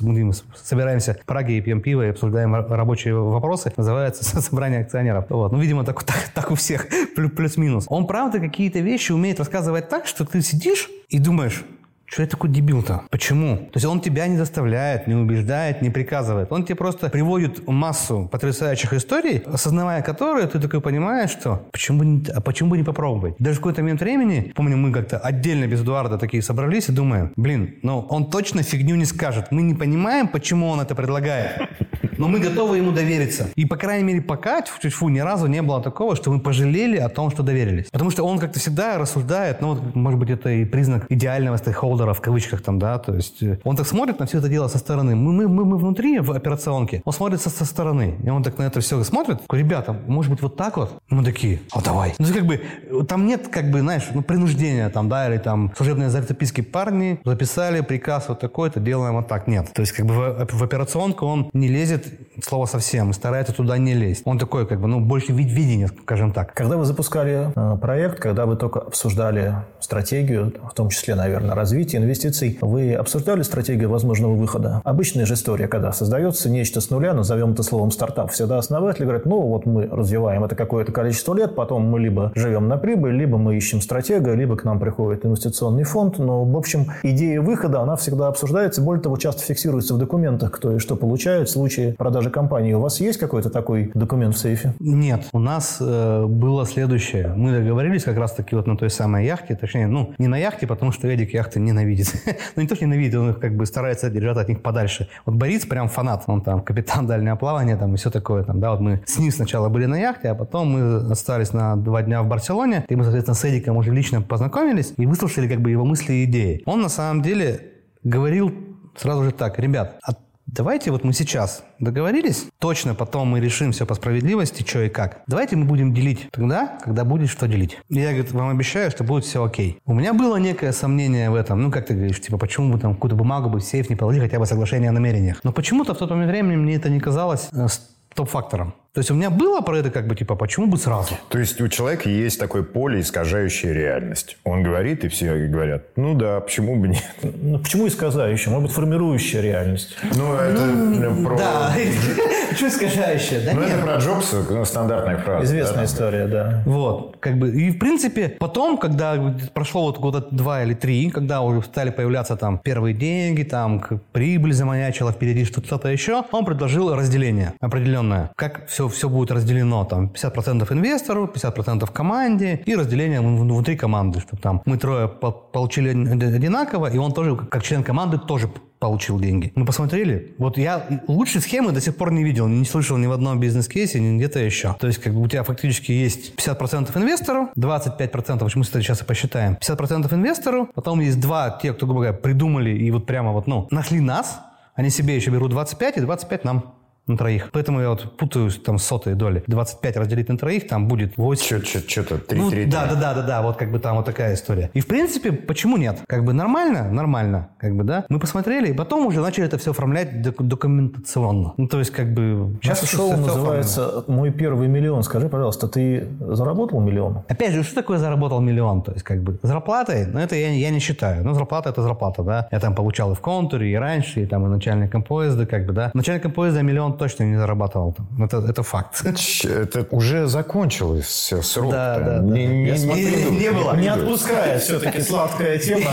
[0.64, 3.74] собираемся в Праге и пьем пиво и обсуждаем рабочие вопросы.
[3.78, 5.26] Называется собрание акционеров.
[5.30, 5.52] Вот.
[5.52, 7.86] Ну, видимо, так, так, так у всех, плюс-минус.
[7.90, 11.64] Он, правда, какие-то вещи умеет рассказывать так, что ты сидишь и думаешь,
[12.06, 13.04] что я такой дебил-то?
[13.10, 13.58] Почему?
[13.58, 16.52] То есть он тебя не заставляет, не убеждает, не приказывает.
[16.52, 22.06] Он тебе просто приводит массу потрясающих историй, осознавая которые, ты такой понимаешь, что почему бы
[22.06, 23.36] не, а почему бы не попробовать?
[23.40, 27.32] Даже в какой-то момент времени, помню, мы как-то отдельно без Эдуарда такие собрались и думаем,
[27.36, 29.48] блин, ну он точно фигню не скажет.
[29.52, 31.70] Мы не понимаем, почему он это предлагает
[32.18, 33.50] но мы готовы ему довериться.
[33.56, 37.10] И, по крайней мере, пока, фу, ни разу не было такого, что мы пожалели о
[37.10, 37.88] том, что доверились.
[37.92, 42.22] Потому что он как-то всегда рассуждает, ну, может быть, это и признак идеального стейкхолдера в
[42.22, 45.16] кавычках там, да, то есть э, он так смотрит на все это дело со стороны.
[45.16, 48.58] Мы, мы, мы, мы внутри в операционке, он смотрит со, со стороны, и он так
[48.58, 50.92] на это все смотрит, такой, ребята, может быть, вот так вот?
[51.10, 52.14] Мы такие, а давай.
[52.20, 52.62] Ну, как бы,
[53.08, 57.82] там нет, как бы, знаешь, ну, принуждения там, да, или там служебные записки парни записали
[57.82, 59.48] приказ вот такой-то, делаем вот так.
[59.48, 59.72] Нет.
[59.74, 62.08] То есть, как бы в, в операционку он не лезет
[62.44, 64.24] слова совсем, старается туда не лезть.
[64.26, 66.54] Он такой, как бы, ну, больше вид видения, скажем так.
[66.54, 71.85] Когда вы запускали э, проект, когда вы только обсуждали стратегию, в том числе, наверное, развитие
[71.94, 74.82] инвестиций, вы обсуждали стратегию возможного выхода?
[74.84, 79.26] Обычная же история, когда создается нечто с нуля, назовем это словом стартап, всегда основатели говорят,
[79.26, 83.38] ну, вот мы развиваем это какое-то количество лет, потом мы либо живем на прибыль, либо
[83.38, 86.18] мы ищем стратега, либо к нам приходит инвестиционный фонд.
[86.18, 90.72] Но, в общем, идея выхода, она всегда обсуждается, более того, часто фиксируется в документах, кто
[90.76, 92.74] и что получает в случае продажи компании.
[92.74, 94.74] У вас есть какой-то такой документ в сейфе?
[94.80, 95.26] Нет.
[95.34, 97.34] У нас э, было следующее.
[97.36, 100.92] Мы договорились как раз-таки вот на той самой яхте, точнее, ну, не на яхте, потому
[100.92, 102.14] что Эдик яхты ненавидит.
[102.56, 105.08] ну, не то, что ненавидит, он как бы старается держать от них подальше.
[105.26, 106.24] Вот Борис прям фанат.
[106.28, 109.32] Он там капитан дальнего плавания там и все такое там, да, вот мы с ним
[109.32, 113.04] сначала были на яхте, а потом мы остались на два дня в Барселоне, и мы,
[113.04, 116.62] соответственно, с Эдиком уже лично познакомились и выслушали как бы его мысли и идеи.
[116.66, 117.60] Он на самом деле
[118.04, 118.54] говорил
[118.96, 120.20] сразу же так, ребят, от
[120.56, 125.22] Давайте вот мы сейчас договорились, точно потом мы решим все по справедливости, что и как.
[125.28, 127.78] Давайте мы будем делить тогда, когда будет что делить.
[127.90, 129.82] Я говорит, вам обещаю, что будет все окей.
[129.86, 131.62] У меня было некое сомнение в этом.
[131.62, 134.22] Ну, как ты говоришь, типа, почему бы там какую-то бумагу бы в сейф не положить,
[134.22, 135.42] хотя бы соглашение о намерениях.
[135.44, 137.68] Но почему-то в тот момент времени мне это не казалось э,
[138.14, 138.76] топ-фактором.
[138.96, 141.18] То есть у меня было про это как бы типа, почему бы сразу?
[141.28, 144.38] То есть у человека есть такое поле, искажающее реальность.
[144.46, 147.04] Он говорит, и все говорят, ну да, почему бы нет?
[147.46, 148.50] Ну, почему искажающее?
[148.50, 149.98] Может быть, формирующая реальность.
[150.16, 151.38] Ну, это ну, про...
[151.38, 151.76] Да,
[152.50, 153.46] почему искажающая?
[153.46, 155.46] Да ну, это про Джобса, ну, стандартная фраза.
[155.46, 156.64] Известная история, да.
[156.66, 161.42] Вот, как бы, и в принципе, потом, когда прошло вот года два или три, когда
[161.42, 167.54] уже стали появляться там первые деньги, там прибыль замаячила впереди, что-то еще, он предложил разделение
[167.60, 168.32] определенное.
[168.38, 174.42] Как все все, будет разделено, там, 50% инвестору, 50% команде и разделение внутри команды, чтобы
[174.42, 179.52] там мы трое получили одинаково, и он тоже, как член команды, тоже получил деньги.
[179.56, 180.36] Мы посмотрели.
[180.38, 184.00] Вот я лучшей схемы до сих пор не видел, не слышал ни в одном бизнес-кейсе,
[184.00, 184.76] ни где-то еще.
[184.80, 189.06] То есть, как бы у тебя фактически есть 50% инвестору, 25%, почему мы сейчас и
[189.06, 193.48] посчитаем, 50% инвестору, потом есть два, те, кто, грубо говоря, придумали и вот прямо вот,
[193.48, 194.40] ну, нашли нас,
[194.76, 196.76] они себе еще берут 25, и 25 нам
[197.08, 197.50] на троих.
[197.52, 199.44] Поэтому я вот путаюсь там сотые доли.
[199.48, 201.64] 25 разделить на троих, там будет 8.
[201.64, 204.34] Что-то 3 ну, 3 да, да, да, да, да, вот как бы там вот такая
[204.34, 204.72] история.
[204.74, 206.00] И в принципе, почему нет?
[206.08, 206.92] Как бы нормально?
[206.92, 207.50] Нормально.
[207.58, 208.06] Как бы, да.
[208.10, 211.54] Мы посмотрели, и потом уже начали это все оформлять документационно.
[211.58, 212.58] Ну, то есть, как бы...
[212.62, 214.16] Сейчас шоу все называется оформлено.
[214.16, 215.04] «Мой первый миллион».
[215.04, 217.24] Скажи, пожалуйста, ты заработал миллион?
[217.28, 218.82] Опять же, что такое заработал миллион?
[218.82, 221.24] То есть, как бы, зарплатой, ну, это я, я не считаю.
[221.24, 222.48] Ну, зарплата– это зарплата, да.
[222.52, 225.74] Я там получал и в контуре, и раньше, и там и начальником поезда, как бы,
[225.74, 225.92] да.
[225.94, 227.94] Начальником поезда миллион он точно не зарабатывал.
[227.94, 228.08] там.
[228.24, 229.04] Это, это факт.
[229.44, 231.72] Это уже закончилось срок.
[231.72, 232.20] Да, да, да.
[232.22, 233.76] Не, не- не не было.
[233.76, 235.92] Не отпускает все-таки сладкая тема.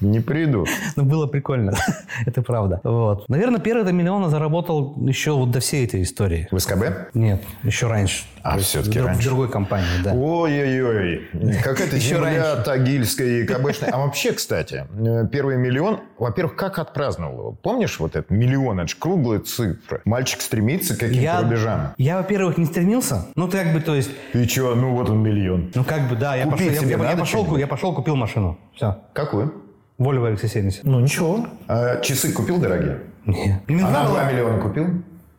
[0.00, 0.68] Не придут.
[0.96, 1.72] Ну, было прикольно.
[2.26, 2.80] это правда.
[2.84, 3.28] Вот.
[3.28, 6.48] Наверное, первый до миллиона заработал еще вот до всей этой истории.
[6.50, 7.14] В СКБ?
[7.14, 8.24] Нет, еще раньше.
[8.42, 9.20] А, То всё-таки в, раньше.
[9.20, 10.12] в другой компании, да.
[10.14, 11.28] Ой-ой-ой.
[11.62, 13.90] Какая-то земля тагильская и кабачная.
[13.90, 17.52] А вообще, кстати, э, первый миллион, во-первых, как отпраздновал его?
[17.52, 18.80] Помнишь вот этот миллион?
[18.80, 20.00] Это же круглая цифра.
[20.06, 21.92] Мальчик стремится к каким-то Я, рубежам.
[21.98, 23.26] я, во-первых, не стремился.
[23.36, 25.70] Ну, как бы, то есть, И что, ну вот он миллион.
[25.74, 28.58] ну, как бы, да, я Купить пошел, я- я, я пошел, я пошел, купил машину.
[28.74, 28.96] Все.
[29.12, 29.59] Какую?
[30.00, 30.80] Volvo XC70.
[30.84, 31.46] Ну, ничего.
[31.68, 33.00] А часы купил дорогие?
[33.26, 33.60] Не.
[33.82, 34.86] А на 2 миллиона купил?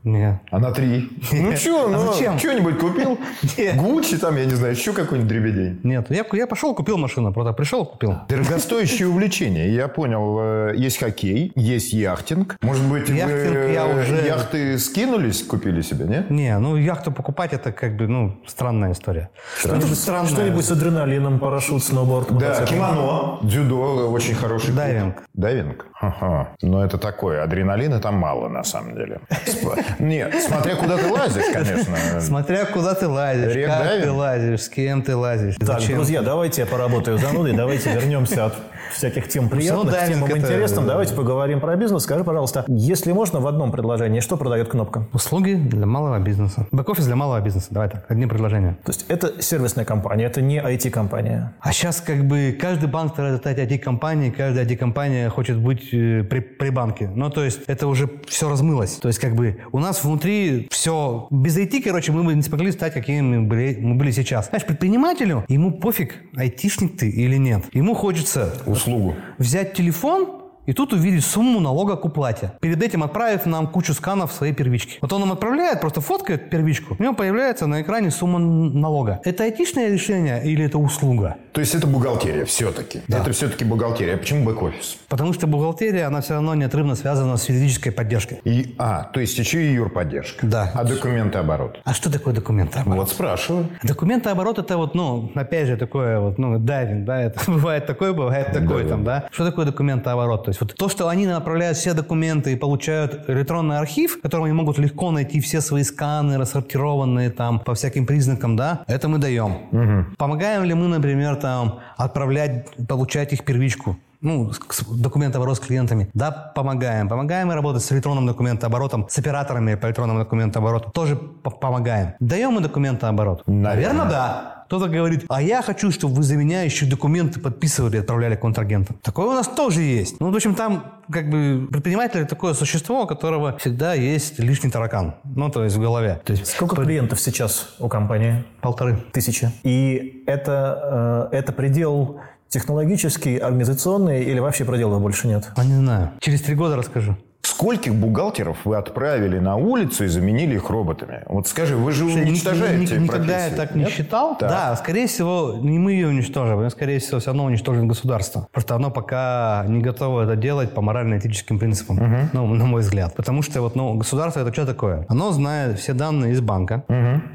[0.03, 0.39] Не.
[0.49, 1.09] А на 3?
[1.33, 2.39] Ну что, А ну, зачем?
[2.39, 3.19] что-нибудь купил?
[3.57, 3.75] Нет.
[3.77, 5.79] Гуччи там, я не знаю, еще какой-нибудь дребедень.
[5.83, 6.07] Нет.
[6.09, 7.31] Я, я пошел, купил машину.
[7.33, 8.15] Просто пришел, купил.
[8.27, 9.73] Дорогостоящее увлечение.
[9.75, 12.57] Я понял, э, есть хоккей, есть яхтинг.
[12.61, 16.29] Может быть, вы Яхтинг я э, уже- яхты скинулись, купили себе, нет?
[16.31, 19.29] Не, ну яхту покупать это как бы, ну, странная история.
[19.59, 20.29] Что-нибудь странное.
[20.29, 22.35] Что-нибудь с адреналином, парашют, сноуборд.
[22.37, 24.73] Да, кимоно, дзюдо, очень хороший.
[24.73, 25.21] Дайвинг.
[25.35, 25.85] Дайвинг?
[25.99, 26.55] Ага.
[26.63, 29.19] Но это такое, адреналина там мало, на самом деле.
[29.99, 32.21] Нет, смотря куда ты лазишь, конечно.
[32.21, 34.03] Смотря куда ты лазишь, Wreck как дайвинг?
[34.05, 35.95] ты лазишь, с кем ты лазишь, Так, зачем.
[35.95, 38.53] друзья, давайте я поработаю занудой, давайте вернемся от
[38.93, 40.85] всяких тем приятных к темам это- интересным.
[40.85, 42.03] Давайте поговорим про бизнес.
[42.03, 45.07] Скажи, пожалуйста, если можно, в одном предложении, что продает кнопка?
[45.13, 46.67] Услуги для малого бизнеса.
[46.71, 47.67] Бэк-офис для малого бизнеса.
[47.71, 48.77] Давай так, одни предложения.
[48.83, 51.53] То есть это сервисная компания, это не IT-компания.
[51.61, 56.39] А сейчас как бы каждый банк старается стать IT-компанией, каждая IT-компания хочет быть э, при,
[56.41, 57.09] при банке.
[57.15, 58.95] Ну, то есть это уже все размылось.
[58.95, 61.27] То есть как бы у нас внутри все...
[61.31, 64.49] Без IT, короче, мы бы не смогли стать, какими мы были, мы были сейчас.
[64.49, 67.65] Знаешь, предпринимателю, ему пофиг, айтишник ты или нет.
[67.73, 69.15] Ему хочется Услугу.
[69.37, 72.53] взять телефон и тут увидеть сумму налога к уплате.
[72.59, 74.97] Перед этим отправив нам кучу сканов своей первички.
[75.01, 79.19] Вот он нам отправляет, просто фоткает первичку, у него появляется на экране сумма налога.
[79.23, 81.37] Это айтишное решение или это услуга?
[81.51, 83.01] То есть это бухгалтерия все-таки.
[83.07, 84.15] Это все-таки бухгалтерия.
[84.15, 84.97] А почему бэк-офис?
[85.09, 88.39] Потому что бухгалтерия, она все равно неотрывно связана с юридической поддержкой.
[88.45, 90.45] И, а, то есть еще и юрподдержка.
[90.45, 90.71] Да.
[90.73, 91.79] А документооборот?
[91.83, 92.99] А что такое документооборот?
[92.99, 93.69] Вот спрашиваю.
[93.83, 98.51] Документооборот это вот, ну, опять же, такое вот, ну, дайвинг, да, это бывает такое, бывает
[98.51, 99.27] такое там, да.
[99.31, 100.50] Что такое документооборот?
[100.51, 104.43] То есть вот то, что они направляют все документы и получают электронный архив, в котором
[104.43, 109.17] они могут легко найти все свои сканы, рассортированные там по всяким признакам, да, это мы
[109.17, 110.13] даем.
[110.17, 113.95] Помогаем ли мы, например, там, отправлять, получать их первичку?
[114.23, 114.51] ну,
[114.91, 116.07] документооборот с клиентами.
[116.13, 117.09] Да, помогаем.
[117.09, 120.91] Помогаем и работать с электронным документооборотом, с операторами по электронному документообороту.
[120.91, 122.13] Тоже по- помогаем.
[122.19, 123.41] Даем мы документооборот?
[123.47, 124.60] Наверное, да.
[124.71, 128.95] Кто-то говорит, а я хочу, чтобы вы за меня еще документы подписывали и отправляли контрагентам.
[129.01, 130.21] Такое у нас тоже есть.
[130.21, 135.15] Ну, в общем, там как бы предприниматель такое существо, у которого всегда есть лишний таракан.
[135.25, 136.21] Ну, то есть в голове.
[136.23, 138.45] То есть Сколько клиентов сейчас у компании?
[138.61, 139.03] полторы.
[139.11, 139.51] Тысячи.
[139.63, 145.51] И это, э, это предел технологический, организационный или вообще пределов больше нет?
[145.53, 146.11] А не знаю.
[146.21, 147.17] Через три года расскажу.
[147.43, 151.23] Скольких бухгалтеров вы отправили на улицу и заменили их роботами?
[151.27, 153.91] Вот скажи, вы же уничтожаете ни- Никогда я так не нет?
[153.91, 154.35] считал.
[154.37, 154.49] Так.
[154.49, 158.47] Да, скорее всего, не мы ее уничтожим, а скорее всего, все равно уничтожим государство.
[158.51, 163.15] Просто оно пока не готово это делать по морально-этическим принципам, ну, на мой взгляд.
[163.15, 165.05] Потому что вот, ну, государство это что такое?
[165.09, 166.83] Оно знает все данные из банка,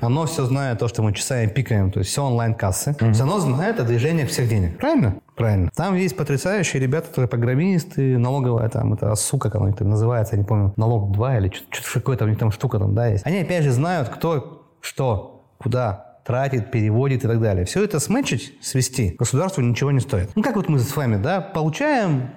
[0.01, 2.95] оно все знает то, что мы часами пикаем, то есть все онлайн-кассы.
[2.95, 4.79] То есть оно знает о движениях всех денег.
[4.79, 5.17] Правильно?
[5.37, 5.71] Правильно.
[5.75, 10.41] Там есть потрясающие ребята, которые программисты, налоговая, там, это АСУ, как оно там называется, я
[10.41, 13.27] не помню, налог 2 или что-то какое-то у них там штука там, да, есть.
[13.27, 17.65] Они опять же знают, кто, что, куда тратит, переводит и так далее.
[17.67, 20.31] Все это сметчить, свести государству ничего не стоит.
[20.35, 22.31] Ну, как вот мы с вами, да, получаем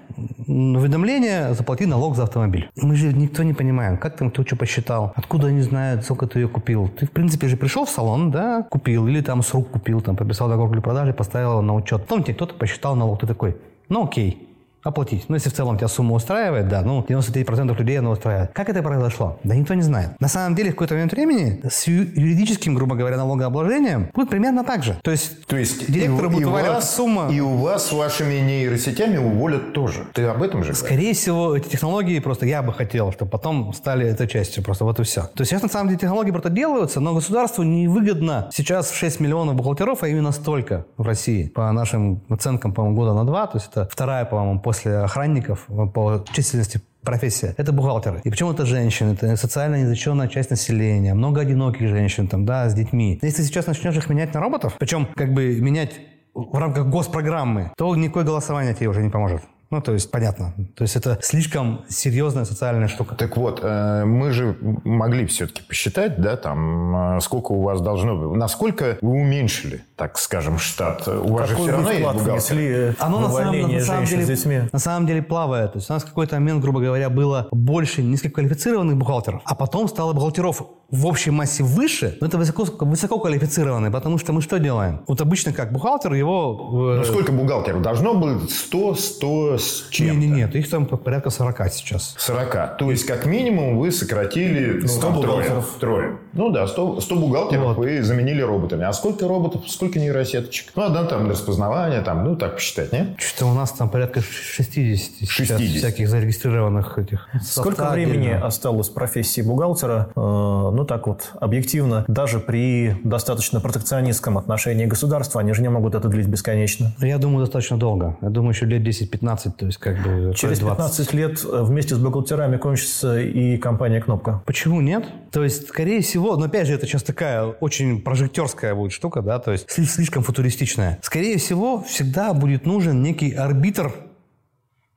[0.47, 2.69] уведомление, заплати налог за автомобиль.
[2.75, 6.39] Мы же никто не понимаем, как там кто что посчитал, откуда они знают, сколько ты
[6.39, 6.89] ее купил.
[6.89, 10.15] Ты, в принципе, же пришел в салон, да, купил, или там с рук купил, там,
[10.15, 12.01] прописал договор для продажи, поставил на учет.
[12.01, 13.58] Потом тебе кто-то посчитал налог, ты такой,
[13.89, 14.48] ну окей,
[14.83, 15.25] оплатить.
[15.27, 18.51] Ну, если в целом тебя сумма устраивает, да, ну, 99% людей она устраивает.
[18.53, 19.37] Как это произошло?
[19.43, 20.19] Да никто не знает.
[20.19, 24.83] На самом деле, в какой-то момент времени с юридическим, грубо говоря, налогообложением будет примерно так
[24.83, 24.97] же.
[25.03, 27.29] То есть, То есть директору и, будет вас, сумма.
[27.31, 30.05] и у вас с вашими нейросетями уволят тоже.
[30.13, 30.77] Ты об этом же говоришь?
[30.77, 34.63] Скорее всего, эти технологии просто я бы хотел, чтобы потом стали этой частью.
[34.63, 35.21] Просто вот и все.
[35.21, 39.55] То есть сейчас на самом деле технологии просто делаются, но государству невыгодно сейчас 6 миллионов
[39.55, 41.47] бухгалтеров, а именно столько в России.
[41.49, 43.47] По нашим оценкам, по-моему, года на два.
[43.47, 45.65] То есть это вторая, по-моему, после охранников
[45.95, 47.55] по численности профессия.
[47.57, 48.22] Это бухгалтеры.
[48.24, 52.76] И причем это женщины, это социально незащищенная часть населения, много одиноких женщин там, да, с
[52.76, 53.17] детьми.
[53.24, 55.93] Если сейчас начнешь их менять на роботов, причем как бы менять
[56.36, 59.41] в рамках госпрограммы, то никакое голосование тебе уже не поможет.
[59.72, 60.53] Ну, то есть, понятно.
[60.76, 63.15] То есть, это слишком серьезная социальная штука.
[63.15, 68.15] Так вот, э, мы же могли все-таки посчитать, да, там, э, сколько у вас должно
[68.15, 68.38] быть.
[68.38, 71.08] Насколько вы уменьшили, так скажем, штат?
[71.10, 72.32] У вас же Какой все равно есть бухгалтер.
[72.32, 74.62] внесли Оно в на самом, на самом деле, с детьми?
[74.72, 75.74] на самом деле плавает.
[75.74, 79.89] То есть у нас в какой-то момент, грубо говоря, было больше низкоквалифицированных бухгалтеров, а потом
[79.89, 85.02] стало бухгалтеров в общей массе выше, но это высоко, высококвалифицированные, потому что мы что делаем?
[85.08, 86.70] Вот обычно как бухгалтер его...
[86.72, 87.82] Ну, э, сколько бухгалтеров?
[87.82, 90.14] Должно быть 100, 100 с не, чем-то.
[90.16, 92.16] не, нет, их там порядка 40 сейчас.
[92.18, 92.78] 40.
[92.78, 95.76] То есть, как минимум, вы сократили 100 там, бухгалтеров.
[95.80, 96.18] Трое.
[96.34, 97.78] Ну да, 100, 100 бухгалтеров Вот.
[97.78, 98.86] вы заменили роботами.
[98.86, 100.71] А сколько роботов, сколько нейросеточек?
[100.75, 103.15] Ну, одна там для распознавания, там, ну, так посчитать, нет?
[103.17, 105.77] Что-то у нас там порядка 60, сейчас 60.
[105.77, 107.27] всяких зарегистрированных этих.
[107.41, 108.45] Сколько софта времени отдельно.
[108.45, 115.41] осталось в профессии бухгалтера, э, ну так вот, объективно, даже при достаточно протекционистском отношении государства,
[115.41, 116.93] они же не могут это длить бесконечно.
[116.99, 118.17] Я думаю, достаточно долго.
[118.21, 120.33] Я думаю, еще лет 10-15, то есть как бы...
[120.35, 120.99] Через 20.
[120.99, 124.41] 15 лет э, вместе с бухгалтерами кончится и компания «Кнопка».
[124.45, 125.05] Почему нет?
[125.31, 129.39] То есть, скорее всего, но опять же, это сейчас такая очень прожектерская будет штука, да,
[129.39, 130.99] то есть слишком футуристичная.
[131.01, 133.93] Скорее всего, всегда будет нужен некий арбитр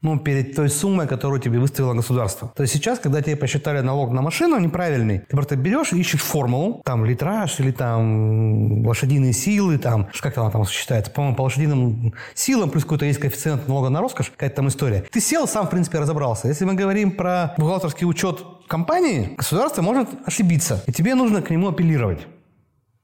[0.02, 2.52] ну, перед той суммой, которую тебе выставило государство.
[2.56, 6.82] То есть сейчас, когда тебе посчитали налог на машину неправильный, ты просто берешь ищешь формулу,
[6.84, 12.70] там литраж или там лошадиные силы, там, как она там считается, по-моему, по лошадиным силам,
[12.70, 15.04] плюс какой-то есть коэффициент налога на роскошь, какая-то там история.
[15.10, 16.48] Ты сел, сам, в принципе, разобрался.
[16.48, 21.68] Если мы говорим про бухгалтерский учет компании, государство может ошибиться, и тебе нужно к нему
[21.68, 22.26] апеллировать.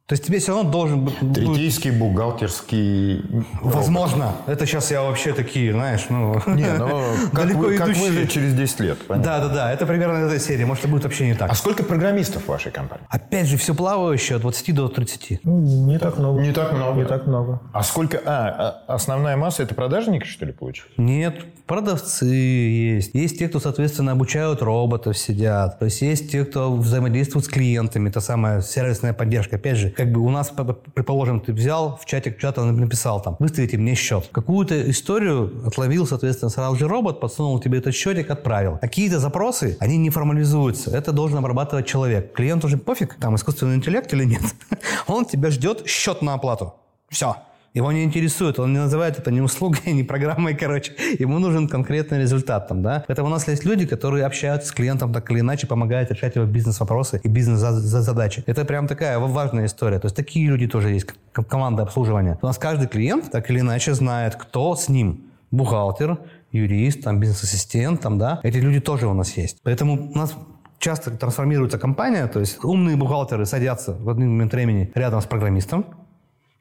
[0.09, 1.19] То есть тебе все равно должен быть...
[1.35, 3.23] Третейский бухгалтерский...
[3.61, 4.37] Возможно.
[4.47, 6.41] Это сейчас я вообще такие, знаешь, ну...
[6.47, 7.03] Не, ну,
[7.35, 8.99] как далеко вы, как вы же через 10 лет.
[9.07, 9.31] понятно.
[9.31, 9.73] Да, да, да.
[9.73, 10.65] Это примерно этой серии.
[10.65, 11.51] Может, это будет вообще не так.
[11.51, 13.05] А сколько программистов в вашей компании?
[13.11, 15.41] Опять же, все плавающее от 20 до 30.
[15.45, 16.41] Ну, не так много.
[16.41, 17.01] Не так много.
[17.01, 17.61] Не так много.
[17.75, 18.19] А сколько...
[18.25, 20.91] А, а основная масса это продажники, что ли, получилось?
[20.97, 23.15] Нет, продавцы есть.
[23.15, 25.79] Есть те, кто, соответственно, обучают роботов, сидят.
[25.79, 28.09] То есть есть те, кто взаимодействует с клиентами.
[28.09, 29.57] Это самая сервисная поддержка.
[29.57, 30.53] Опять же, как бы у нас,
[30.95, 34.29] предположим, ты взял в чатик чата написал там, выставите мне счет.
[34.31, 38.79] Какую-то историю отловил, соответственно, сразу же робот, подсунул тебе этот счетик, отправил.
[38.81, 40.97] Какие-то запросы, они не формализуются.
[40.97, 42.33] Это должен обрабатывать человек.
[42.33, 44.43] Клиент уже пофиг, там искусственный интеллект или нет.
[45.09, 46.75] Он тебя ждет счет на оплату.
[47.09, 47.35] Все.
[47.75, 50.93] Его не интересует, он не называет это ни услугой, ни программой, короче.
[51.19, 53.05] Ему нужен конкретный результат там, да.
[53.07, 56.47] Поэтому у нас есть люди, которые общаются с клиентом так или иначе, помогают решать его
[56.47, 58.43] бизнес-вопросы и бизнес-задачи.
[58.47, 59.99] Это прям такая важная история.
[59.99, 62.39] То есть такие люди тоже есть, команда обслуживания.
[62.43, 65.25] У нас каждый клиент так или иначе знает, кто с ним.
[65.51, 66.19] Бухгалтер,
[66.53, 68.41] юрист, там, бизнес-ассистент, там, да.
[68.43, 69.59] Эти люди тоже у нас есть.
[69.63, 70.35] Поэтому у нас
[70.79, 75.85] часто трансформируется компания, то есть умные бухгалтеры садятся в один момент времени рядом с программистом,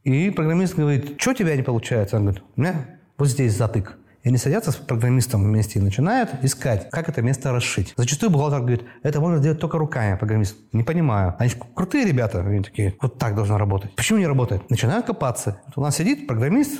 [0.07, 2.15] и программист говорит, что у тебя не получается?
[2.15, 2.85] Он говорит, у меня
[3.17, 3.97] вот здесь затык.
[4.23, 7.93] И они садятся с программистом вместе и начинают искать, как это место расшить.
[7.97, 10.15] Зачастую бухгалтер говорит, это можно сделать только руками.
[10.15, 11.35] Программист, не понимаю.
[11.39, 12.39] Они крутые ребята.
[12.39, 13.93] Они такие, вот так должно работать.
[13.97, 14.69] Почему не работает?
[14.69, 15.59] Начинают копаться.
[15.67, 16.79] Вот у нас сидит программист,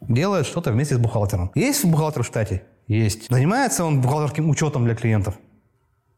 [0.00, 1.52] делает что-то вместе с бухгалтером.
[1.54, 2.64] Есть бухгалтер в штате?
[2.88, 3.28] Есть.
[3.30, 5.38] Занимается он бухгалтерским учетом для клиентов?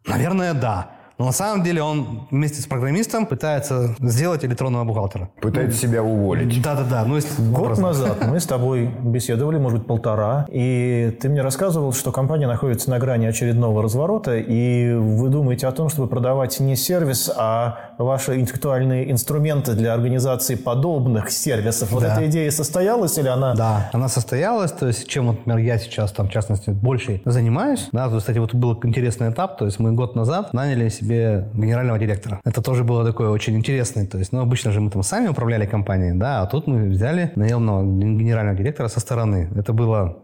[0.07, 0.92] Наверное, да.
[1.18, 5.30] Но на самом деле он вместе с программистом пытается сделать электронного бухгалтера.
[5.40, 6.62] Пытается себя уволить.
[6.62, 7.04] Да-да-да.
[7.04, 7.88] Ну, если Год образно.
[7.88, 12.88] назад мы с тобой беседовали, может быть, полтора, и ты мне рассказывал, что компания находится
[12.90, 18.38] на грани очередного разворота, и вы думаете о том, чтобы продавать не сервис, а ваши
[18.38, 21.90] интеллектуальные инструменты для организации подобных сервисов.
[21.90, 22.14] Вот Да.
[22.14, 23.54] эта идея состоялась или она...
[23.54, 27.88] Да, она состоялась, то есть чем, вот, например, я сейчас, там, в частности, больше занимаюсь.
[27.90, 31.98] Да, то кстати, вот был интересный этап, то есть мы год назад наняли себе генерального
[31.98, 32.40] директора.
[32.44, 35.66] Это тоже было такое очень интересное, то есть, ну, обычно же мы там сами управляли
[35.66, 39.48] компанией, да, а тут мы взяли наемного генерального директора со стороны.
[39.56, 40.18] Это было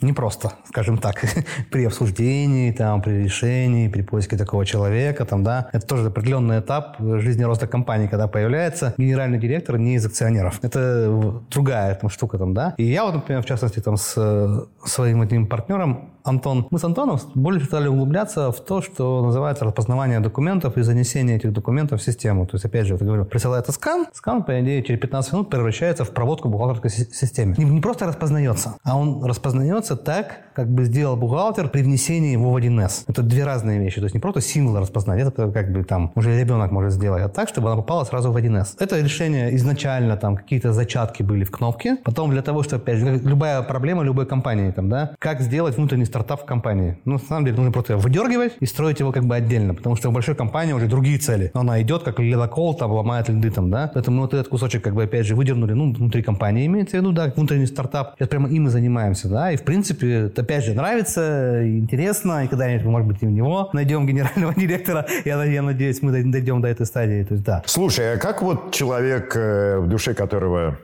[0.00, 1.24] непросто, скажем так,
[1.70, 5.68] при обсуждении, там, при решении, при поиске такого человека, там, да.
[5.72, 10.58] Это тоже определенный этап жизни роста компании, когда появляется генеральный директор не из акционеров.
[10.62, 12.74] Это другая там, штука, там, да.
[12.76, 16.84] И я вот, например, в частности, там, с э, своим этим партнером Антон, мы с
[16.84, 22.04] Антоном больше стали углубляться в то, что называется распознавание документов и занесение этих документов в
[22.04, 22.46] систему.
[22.46, 25.50] То есть, опять же, вот я говорю, присылается скан, скан, по идее, через 15 минут
[25.50, 27.54] превращается в проводку в бухгалтерской си- системе.
[27.58, 32.50] Не, не просто распознается, а он распознается так, как бы сделал бухгалтер при внесении его
[32.50, 33.04] в 1С.
[33.08, 34.00] Это две разные вещи.
[34.00, 37.28] То есть не просто символ распознать, это как бы там уже ребенок может сделать, а
[37.28, 38.76] так, чтобы она попала сразу в 1С.
[38.78, 41.98] Это решение изначально там какие-то зачатки были в кнопке.
[42.04, 46.06] Потом для того, чтобы, опять же, любая проблема любой компании, там, да, как сделать внутренний
[46.06, 46.96] стартап в компании.
[47.04, 50.08] Ну, на самом деле, нужно просто выдергивать и строить его как бы отдельно, потому что
[50.08, 51.50] у большой компании уже другие цели.
[51.52, 53.90] Она идет, как ледокол, там, ломает льды, там, да.
[53.92, 57.12] Поэтому вот этот кусочек, как бы, опять же, выдернули, ну, внутри компании имеется в виду,
[57.12, 58.14] да, внутренний стартап.
[58.16, 59.52] Сейчас прямо им и занимаемся, да.
[59.52, 63.68] И, в принципе, это, опять же, нравится, интересно, и когда-нибудь, может быть, и в него
[63.72, 65.06] найдем генерального директора.
[65.24, 67.24] Я, я надеюсь, мы дойдем до этой стадии.
[67.24, 67.62] То есть, да.
[67.66, 70.78] Слушай, а как вот человек, э, в душе которого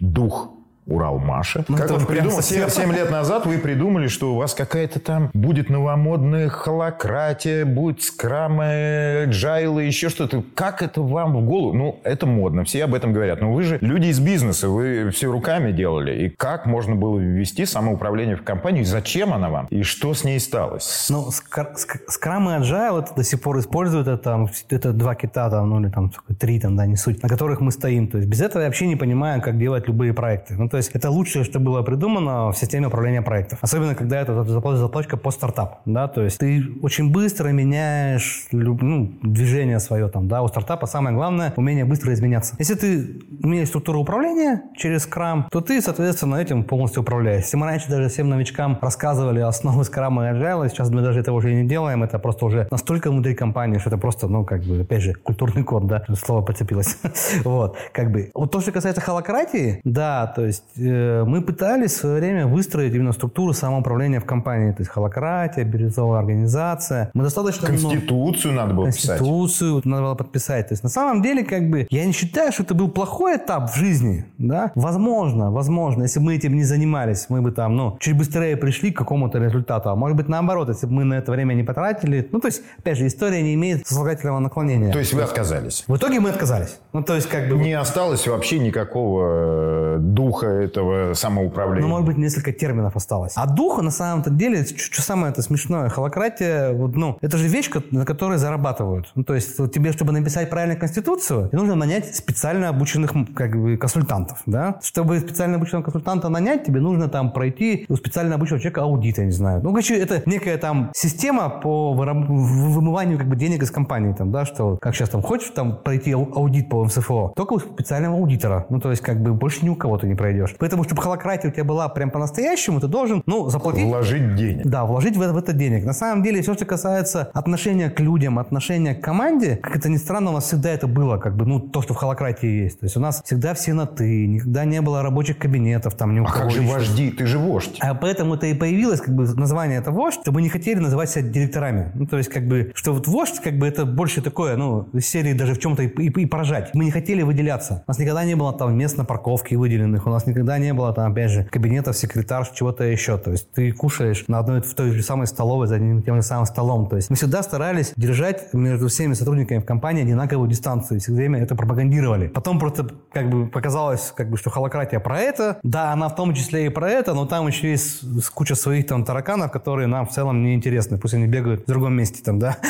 [0.00, 0.53] дух
[0.86, 1.64] Уралмаша.
[1.68, 2.36] Ну, как он придумал?
[2.42, 2.68] совсем.
[2.68, 9.24] 7, лет назад вы придумали, что у вас какая-то там будет новомодная холократия, будет скрамы,
[9.28, 10.44] джайлы, еще что-то.
[10.54, 11.72] Как это вам в голову?
[11.72, 13.40] Ну, это модно, все об этом говорят.
[13.40, 16.26] Но вы же люди из бизнеса, вы все руками делали.
[16.26, 18.82] И как можно было ввести самоуправление в компанию?
[18.82, 19.66] И зачем она вам?
[19.70, 21.06] И что с ней сталось?
[21.10, 25.14] Ну, скр- ск- скрам и agile это до сих пор используют, это, там, это два
[25.14, 28.08] кита, там, ну или там три, там, да, не суть, на которых мы стоим.
[28.08, 30.54] То есть без этого я вообще не понимаю, как делать любые проекты.
[30.54, 33.60] Ну, то есть это лучшее, что было придумано в системе управления проектов.
[33.62, 39.12] Особенно, когда это зап- заточка по стартап, да, то есть ты очень быстро меняешь ну,
[39.22, 42.56] движение свое там, да, у стартапа самое главное умение быстро изменяться.
[42.58, 47.44] Если ты умеешь структуру управления через скрам, то ты, соответственно, этим полностью управляешь.
[47.44, 51.36] Если мы раньше даже всем новичкам рассказывали основы скрама и agile, сейчас мы даже этого
[51.36, 54.80] уже не делаем, это просто уже настолько внутри компании, что это просто, ну, как бы,
[54.80, 56.98] опять же, культурный код, да, слово подцепилось.
[57.44, 58.32] вот, как бы.
[58.34, 62.94] Вот то, что касается холократии, да, то есть э, мы пытались в свое время выстроить
[62.94, 67.10] именно структуру самоуправления в компании, то есть холократия, бирюзовая организация.
[67.14, 69.18] Мы достаточно много- Конституцию надо было писать.
[69.18, 70.68] Конституцию надо было подписать.
[70.68, 73.70] То есть на самом деле, как бы, я не считаю, что это был плохой этап
[73.70, 74.72] в жизни, да.
[74.74, 78.90] Возможно, возможно, если бы мы этим не занимались, мы бы там, ну, чуть быстрее пришли
[78.90, 79.90] к какому-то результату.
[79.90, 82.28] А может быть, наоборот, если бы мы на это время не потратили.
[82.32, 84.92] Ну, то есть, опять же, история не имеет сослагательного наклонения.
[84.92, 85.84] То есть вы отказались?
[85.86, 86.78] В итоге мы отказались.
[86.92, 87.56] Ну, то есть, как бы...
[87.56, 91.82] Не осталось вообще никакого э, духа этого самоуправления.
[91.82, 93.32] Ну, может быть, несколько терминов осталось.
[93.36, 97.70] А духа, на самом-то деле, что самое это смешное, холократия, вот, ну, это же вещь,
[97.90, 99.10] на которой зарабатывают.
[99.14, 103.76] Ну, то есть, вот тебе, чтобы написать правильную конституцию, нужно нанять специально обученных, как бы,
[103.76, 104.78] консультантов, да?
[104.82, 109.24] Чтобы специально обученного консультанта нанять, тебе нужно там пройти у специально обученного человека аудит, я
[109.24, 109.60] не знаю.
[109.62, 114.44] Ну, короче, это некая там система по вымыванию, как бы, денег из компании, там, да,
[114.44, 118.66] что, как сейчас там, хочешь там пройти ау- аудит по МСФО, только у специального аудитора.
[118.68, 120.43] Ну, то есть, как бы, больше ни у кого ты не пройдешь.
[120.58, 124.66] Поэтому, чтобы холократия у тебя была прям по-настоящему, ты должен, ну, заплатить Вложить денег.
[124.66, 125.84] да, вложить в это, в это денег.
[125.84, 129.96] На самом деле, все, что касается отношения к людям, отношения к команде, как это ни
[129.96, 132.80] странно, у нас всегда это было, как бы, ну, то, что в холократии есть.
[132.80, 136.20] То есть у нас всегда все на «ты», никогда не было рабочих кабинетов, там, ни
[136.20, 137.10] у А как же вожди?
[137.10, 137.78] Ты же вождь.
[137.80, 141.10] А поэтому это и появилось, как бы, название это вождь, что мы не хотели называть
[141.10, 141.90] себя директорами.
[141.94, 145.06] Ну, то есть, как бы, что вот вождь, как бы, это больше такое, ну, из
[145.08, 146.70] серии даже в чем-то и, и- и поражать.
[146.74, 147.82] Мы не хотели выделяться.
[147.86, 150.92] У нас никогда не было там мест на парковке выделенных, у нас никогда не было
[150.92, 153.16] там, опять же, кабинетов, секретарш, чего-то еще.
[153.18, 156.22] То есть, ты кушаешь на одной, в той же самой столовой за одним тем же
[156.22, 156.88] самым столом.
[156.88, 160.98] То есть, мы всегда старались держать между всеми сотрудниками в компании одинаковую дистанцию.
[160.98, 162.26] И все время это пропагандировали.
[162.28, 165.58] Потом просто, как бы, показалось, как бы, что холократия про это.
[165.62, 168.02] Да, она в том числе и про это, но там еще есть
[168.34, 170.98] куча своих там тараканов, которые нам в целом не интересны.
[170.98, 172.56] Пусть они бегают в другом месте там, да.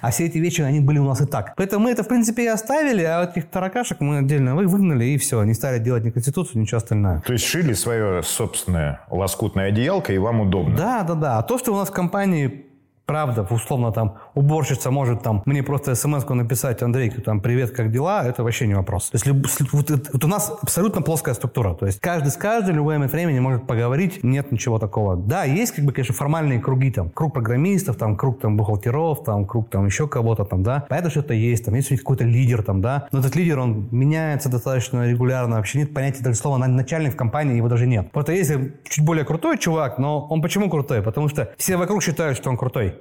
[0.00, 1.54] А все эти вещи, они были у нас и так.
[1.56, 5.16] Поэтому мы это, в принципе, и оставили, а этих таракашек мы отдельно вы- выгнали, и
[5.16, 5.42] все.
[5.44, 7.20] Не стали делать ни конституцию, ничего остальное.
[7.20, 10.76] То есть шили свое собственное лоскутное одеялко, и вам удобно.
[10.76, 11.38] Да, да, да.
[11.38, 12.63] А то, что у нас в компании
[13.06, 18.24] правда, условно там уборщица может там мне просто смс написать, Андрей, там, привет, как дела,
[18.26, 19.10] это вообще не вопрос.
[19.10, 21.74] То есть люб- вот, вот у нас абсолютно плоская структура.
[21.74, 25.16] То есть каждый с каждым любое момент времени может поговорить, нет ничего такого.
[25.16, 29.44] Да, есть как бы, конечно, формальные круги там, круг программистов, там, круг там бухгалтеров, там,
[29.46, 30.86] круг там еще кого-то там, да.
[30.88, 33.08] Понятно, что это есть, там есть у них какой-то лидер там, да.
[33.12, 35.56] Но этот лидер, он меняется достаточно регулярно.
[35.56, 38.10] Вообще нет понятия даже слова на- начальник в компании, его даже нет.
[38.12, 38.50] Просто есть
[38.88, 41.02] чуть более крутой чувак, но он почему крутой?
[41.02, 42.94] Потому что все вокруг считают, что он крутой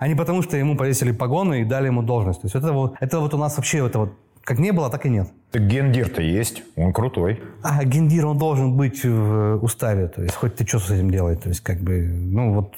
[0.00, 2.40] а не потому, что ему повесили погоны и дали ему должность.
[2.40, 5.04] То есть это вот, это вот у нас вообще это вот как не было, так
[5.04, 5.28] и нет.
[5.52, 7.42] Так гендир-то есть, он крутой.
[7.62, 11.42] А гендир, он должен быть в уставе, то есть хоть ты что с этим делать,
[11.42, 12.74] то есть как бы, ну вот,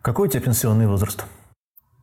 [0.00, 1.26] Какой у тебя пенсионный возраст?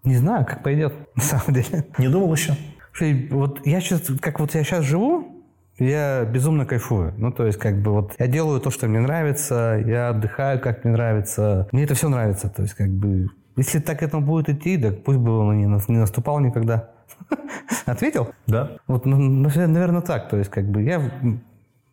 [0.04, 1.86] не знаю, как пойдет, на самом деле.
[1.98, 2.56] Не думал еще?
[2.94, 5.46] Слушай, вот я сейчас, как вот я сейчас живу,
[5.80, 7.14] я безумно кайфую.
[7.18, 10.84] Ну, то есть, как бы вот я делаю то, что мне нравится, я отдыхаю, как
[10.84, 11.68] мне нравится.
[11.72, 12.50] Мне это все нравится.
[12.50, 15.90] То есть, как бы, если так это будет идти, так пусть бы он не, нас-
[15.90, 16.92] не наступал никогда.
[17.86, 18.30] Ответил?
[18.46, 18.72] Да.
[18.88, 20.30] Вот, ну, наверное, так.
[20.30, 21.02] То есть, как бы я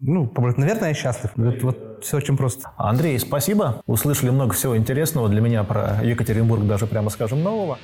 [0.01, 1.31] Ну, наверное, я счастлив.
[1.37, 2.71] Вот, вот все очень просто.
[2.77, 3.83] Андрей, спасибо.
[3.87, 7.79] Услышали много всего интересного для меня про Екатеринбург, даже прямо скажем, нового.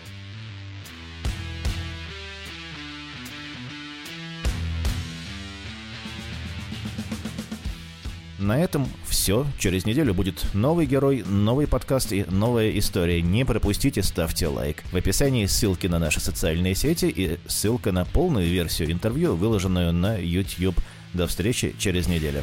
[8.41, 9.47] На этом все.
[9.59, 13.21] Через неделю будет новый герой, новый подкаст и новая история.
[13.21, 14.83] Не пропустите, ставьте лайк.
[14.93, 20.17] В описании ссылки на наши социальные сети и ссылка на полную версию интервью, выложенную на
[20.17, 20.77] YouTube.
[21.13, 22.43] До встречи через неделю.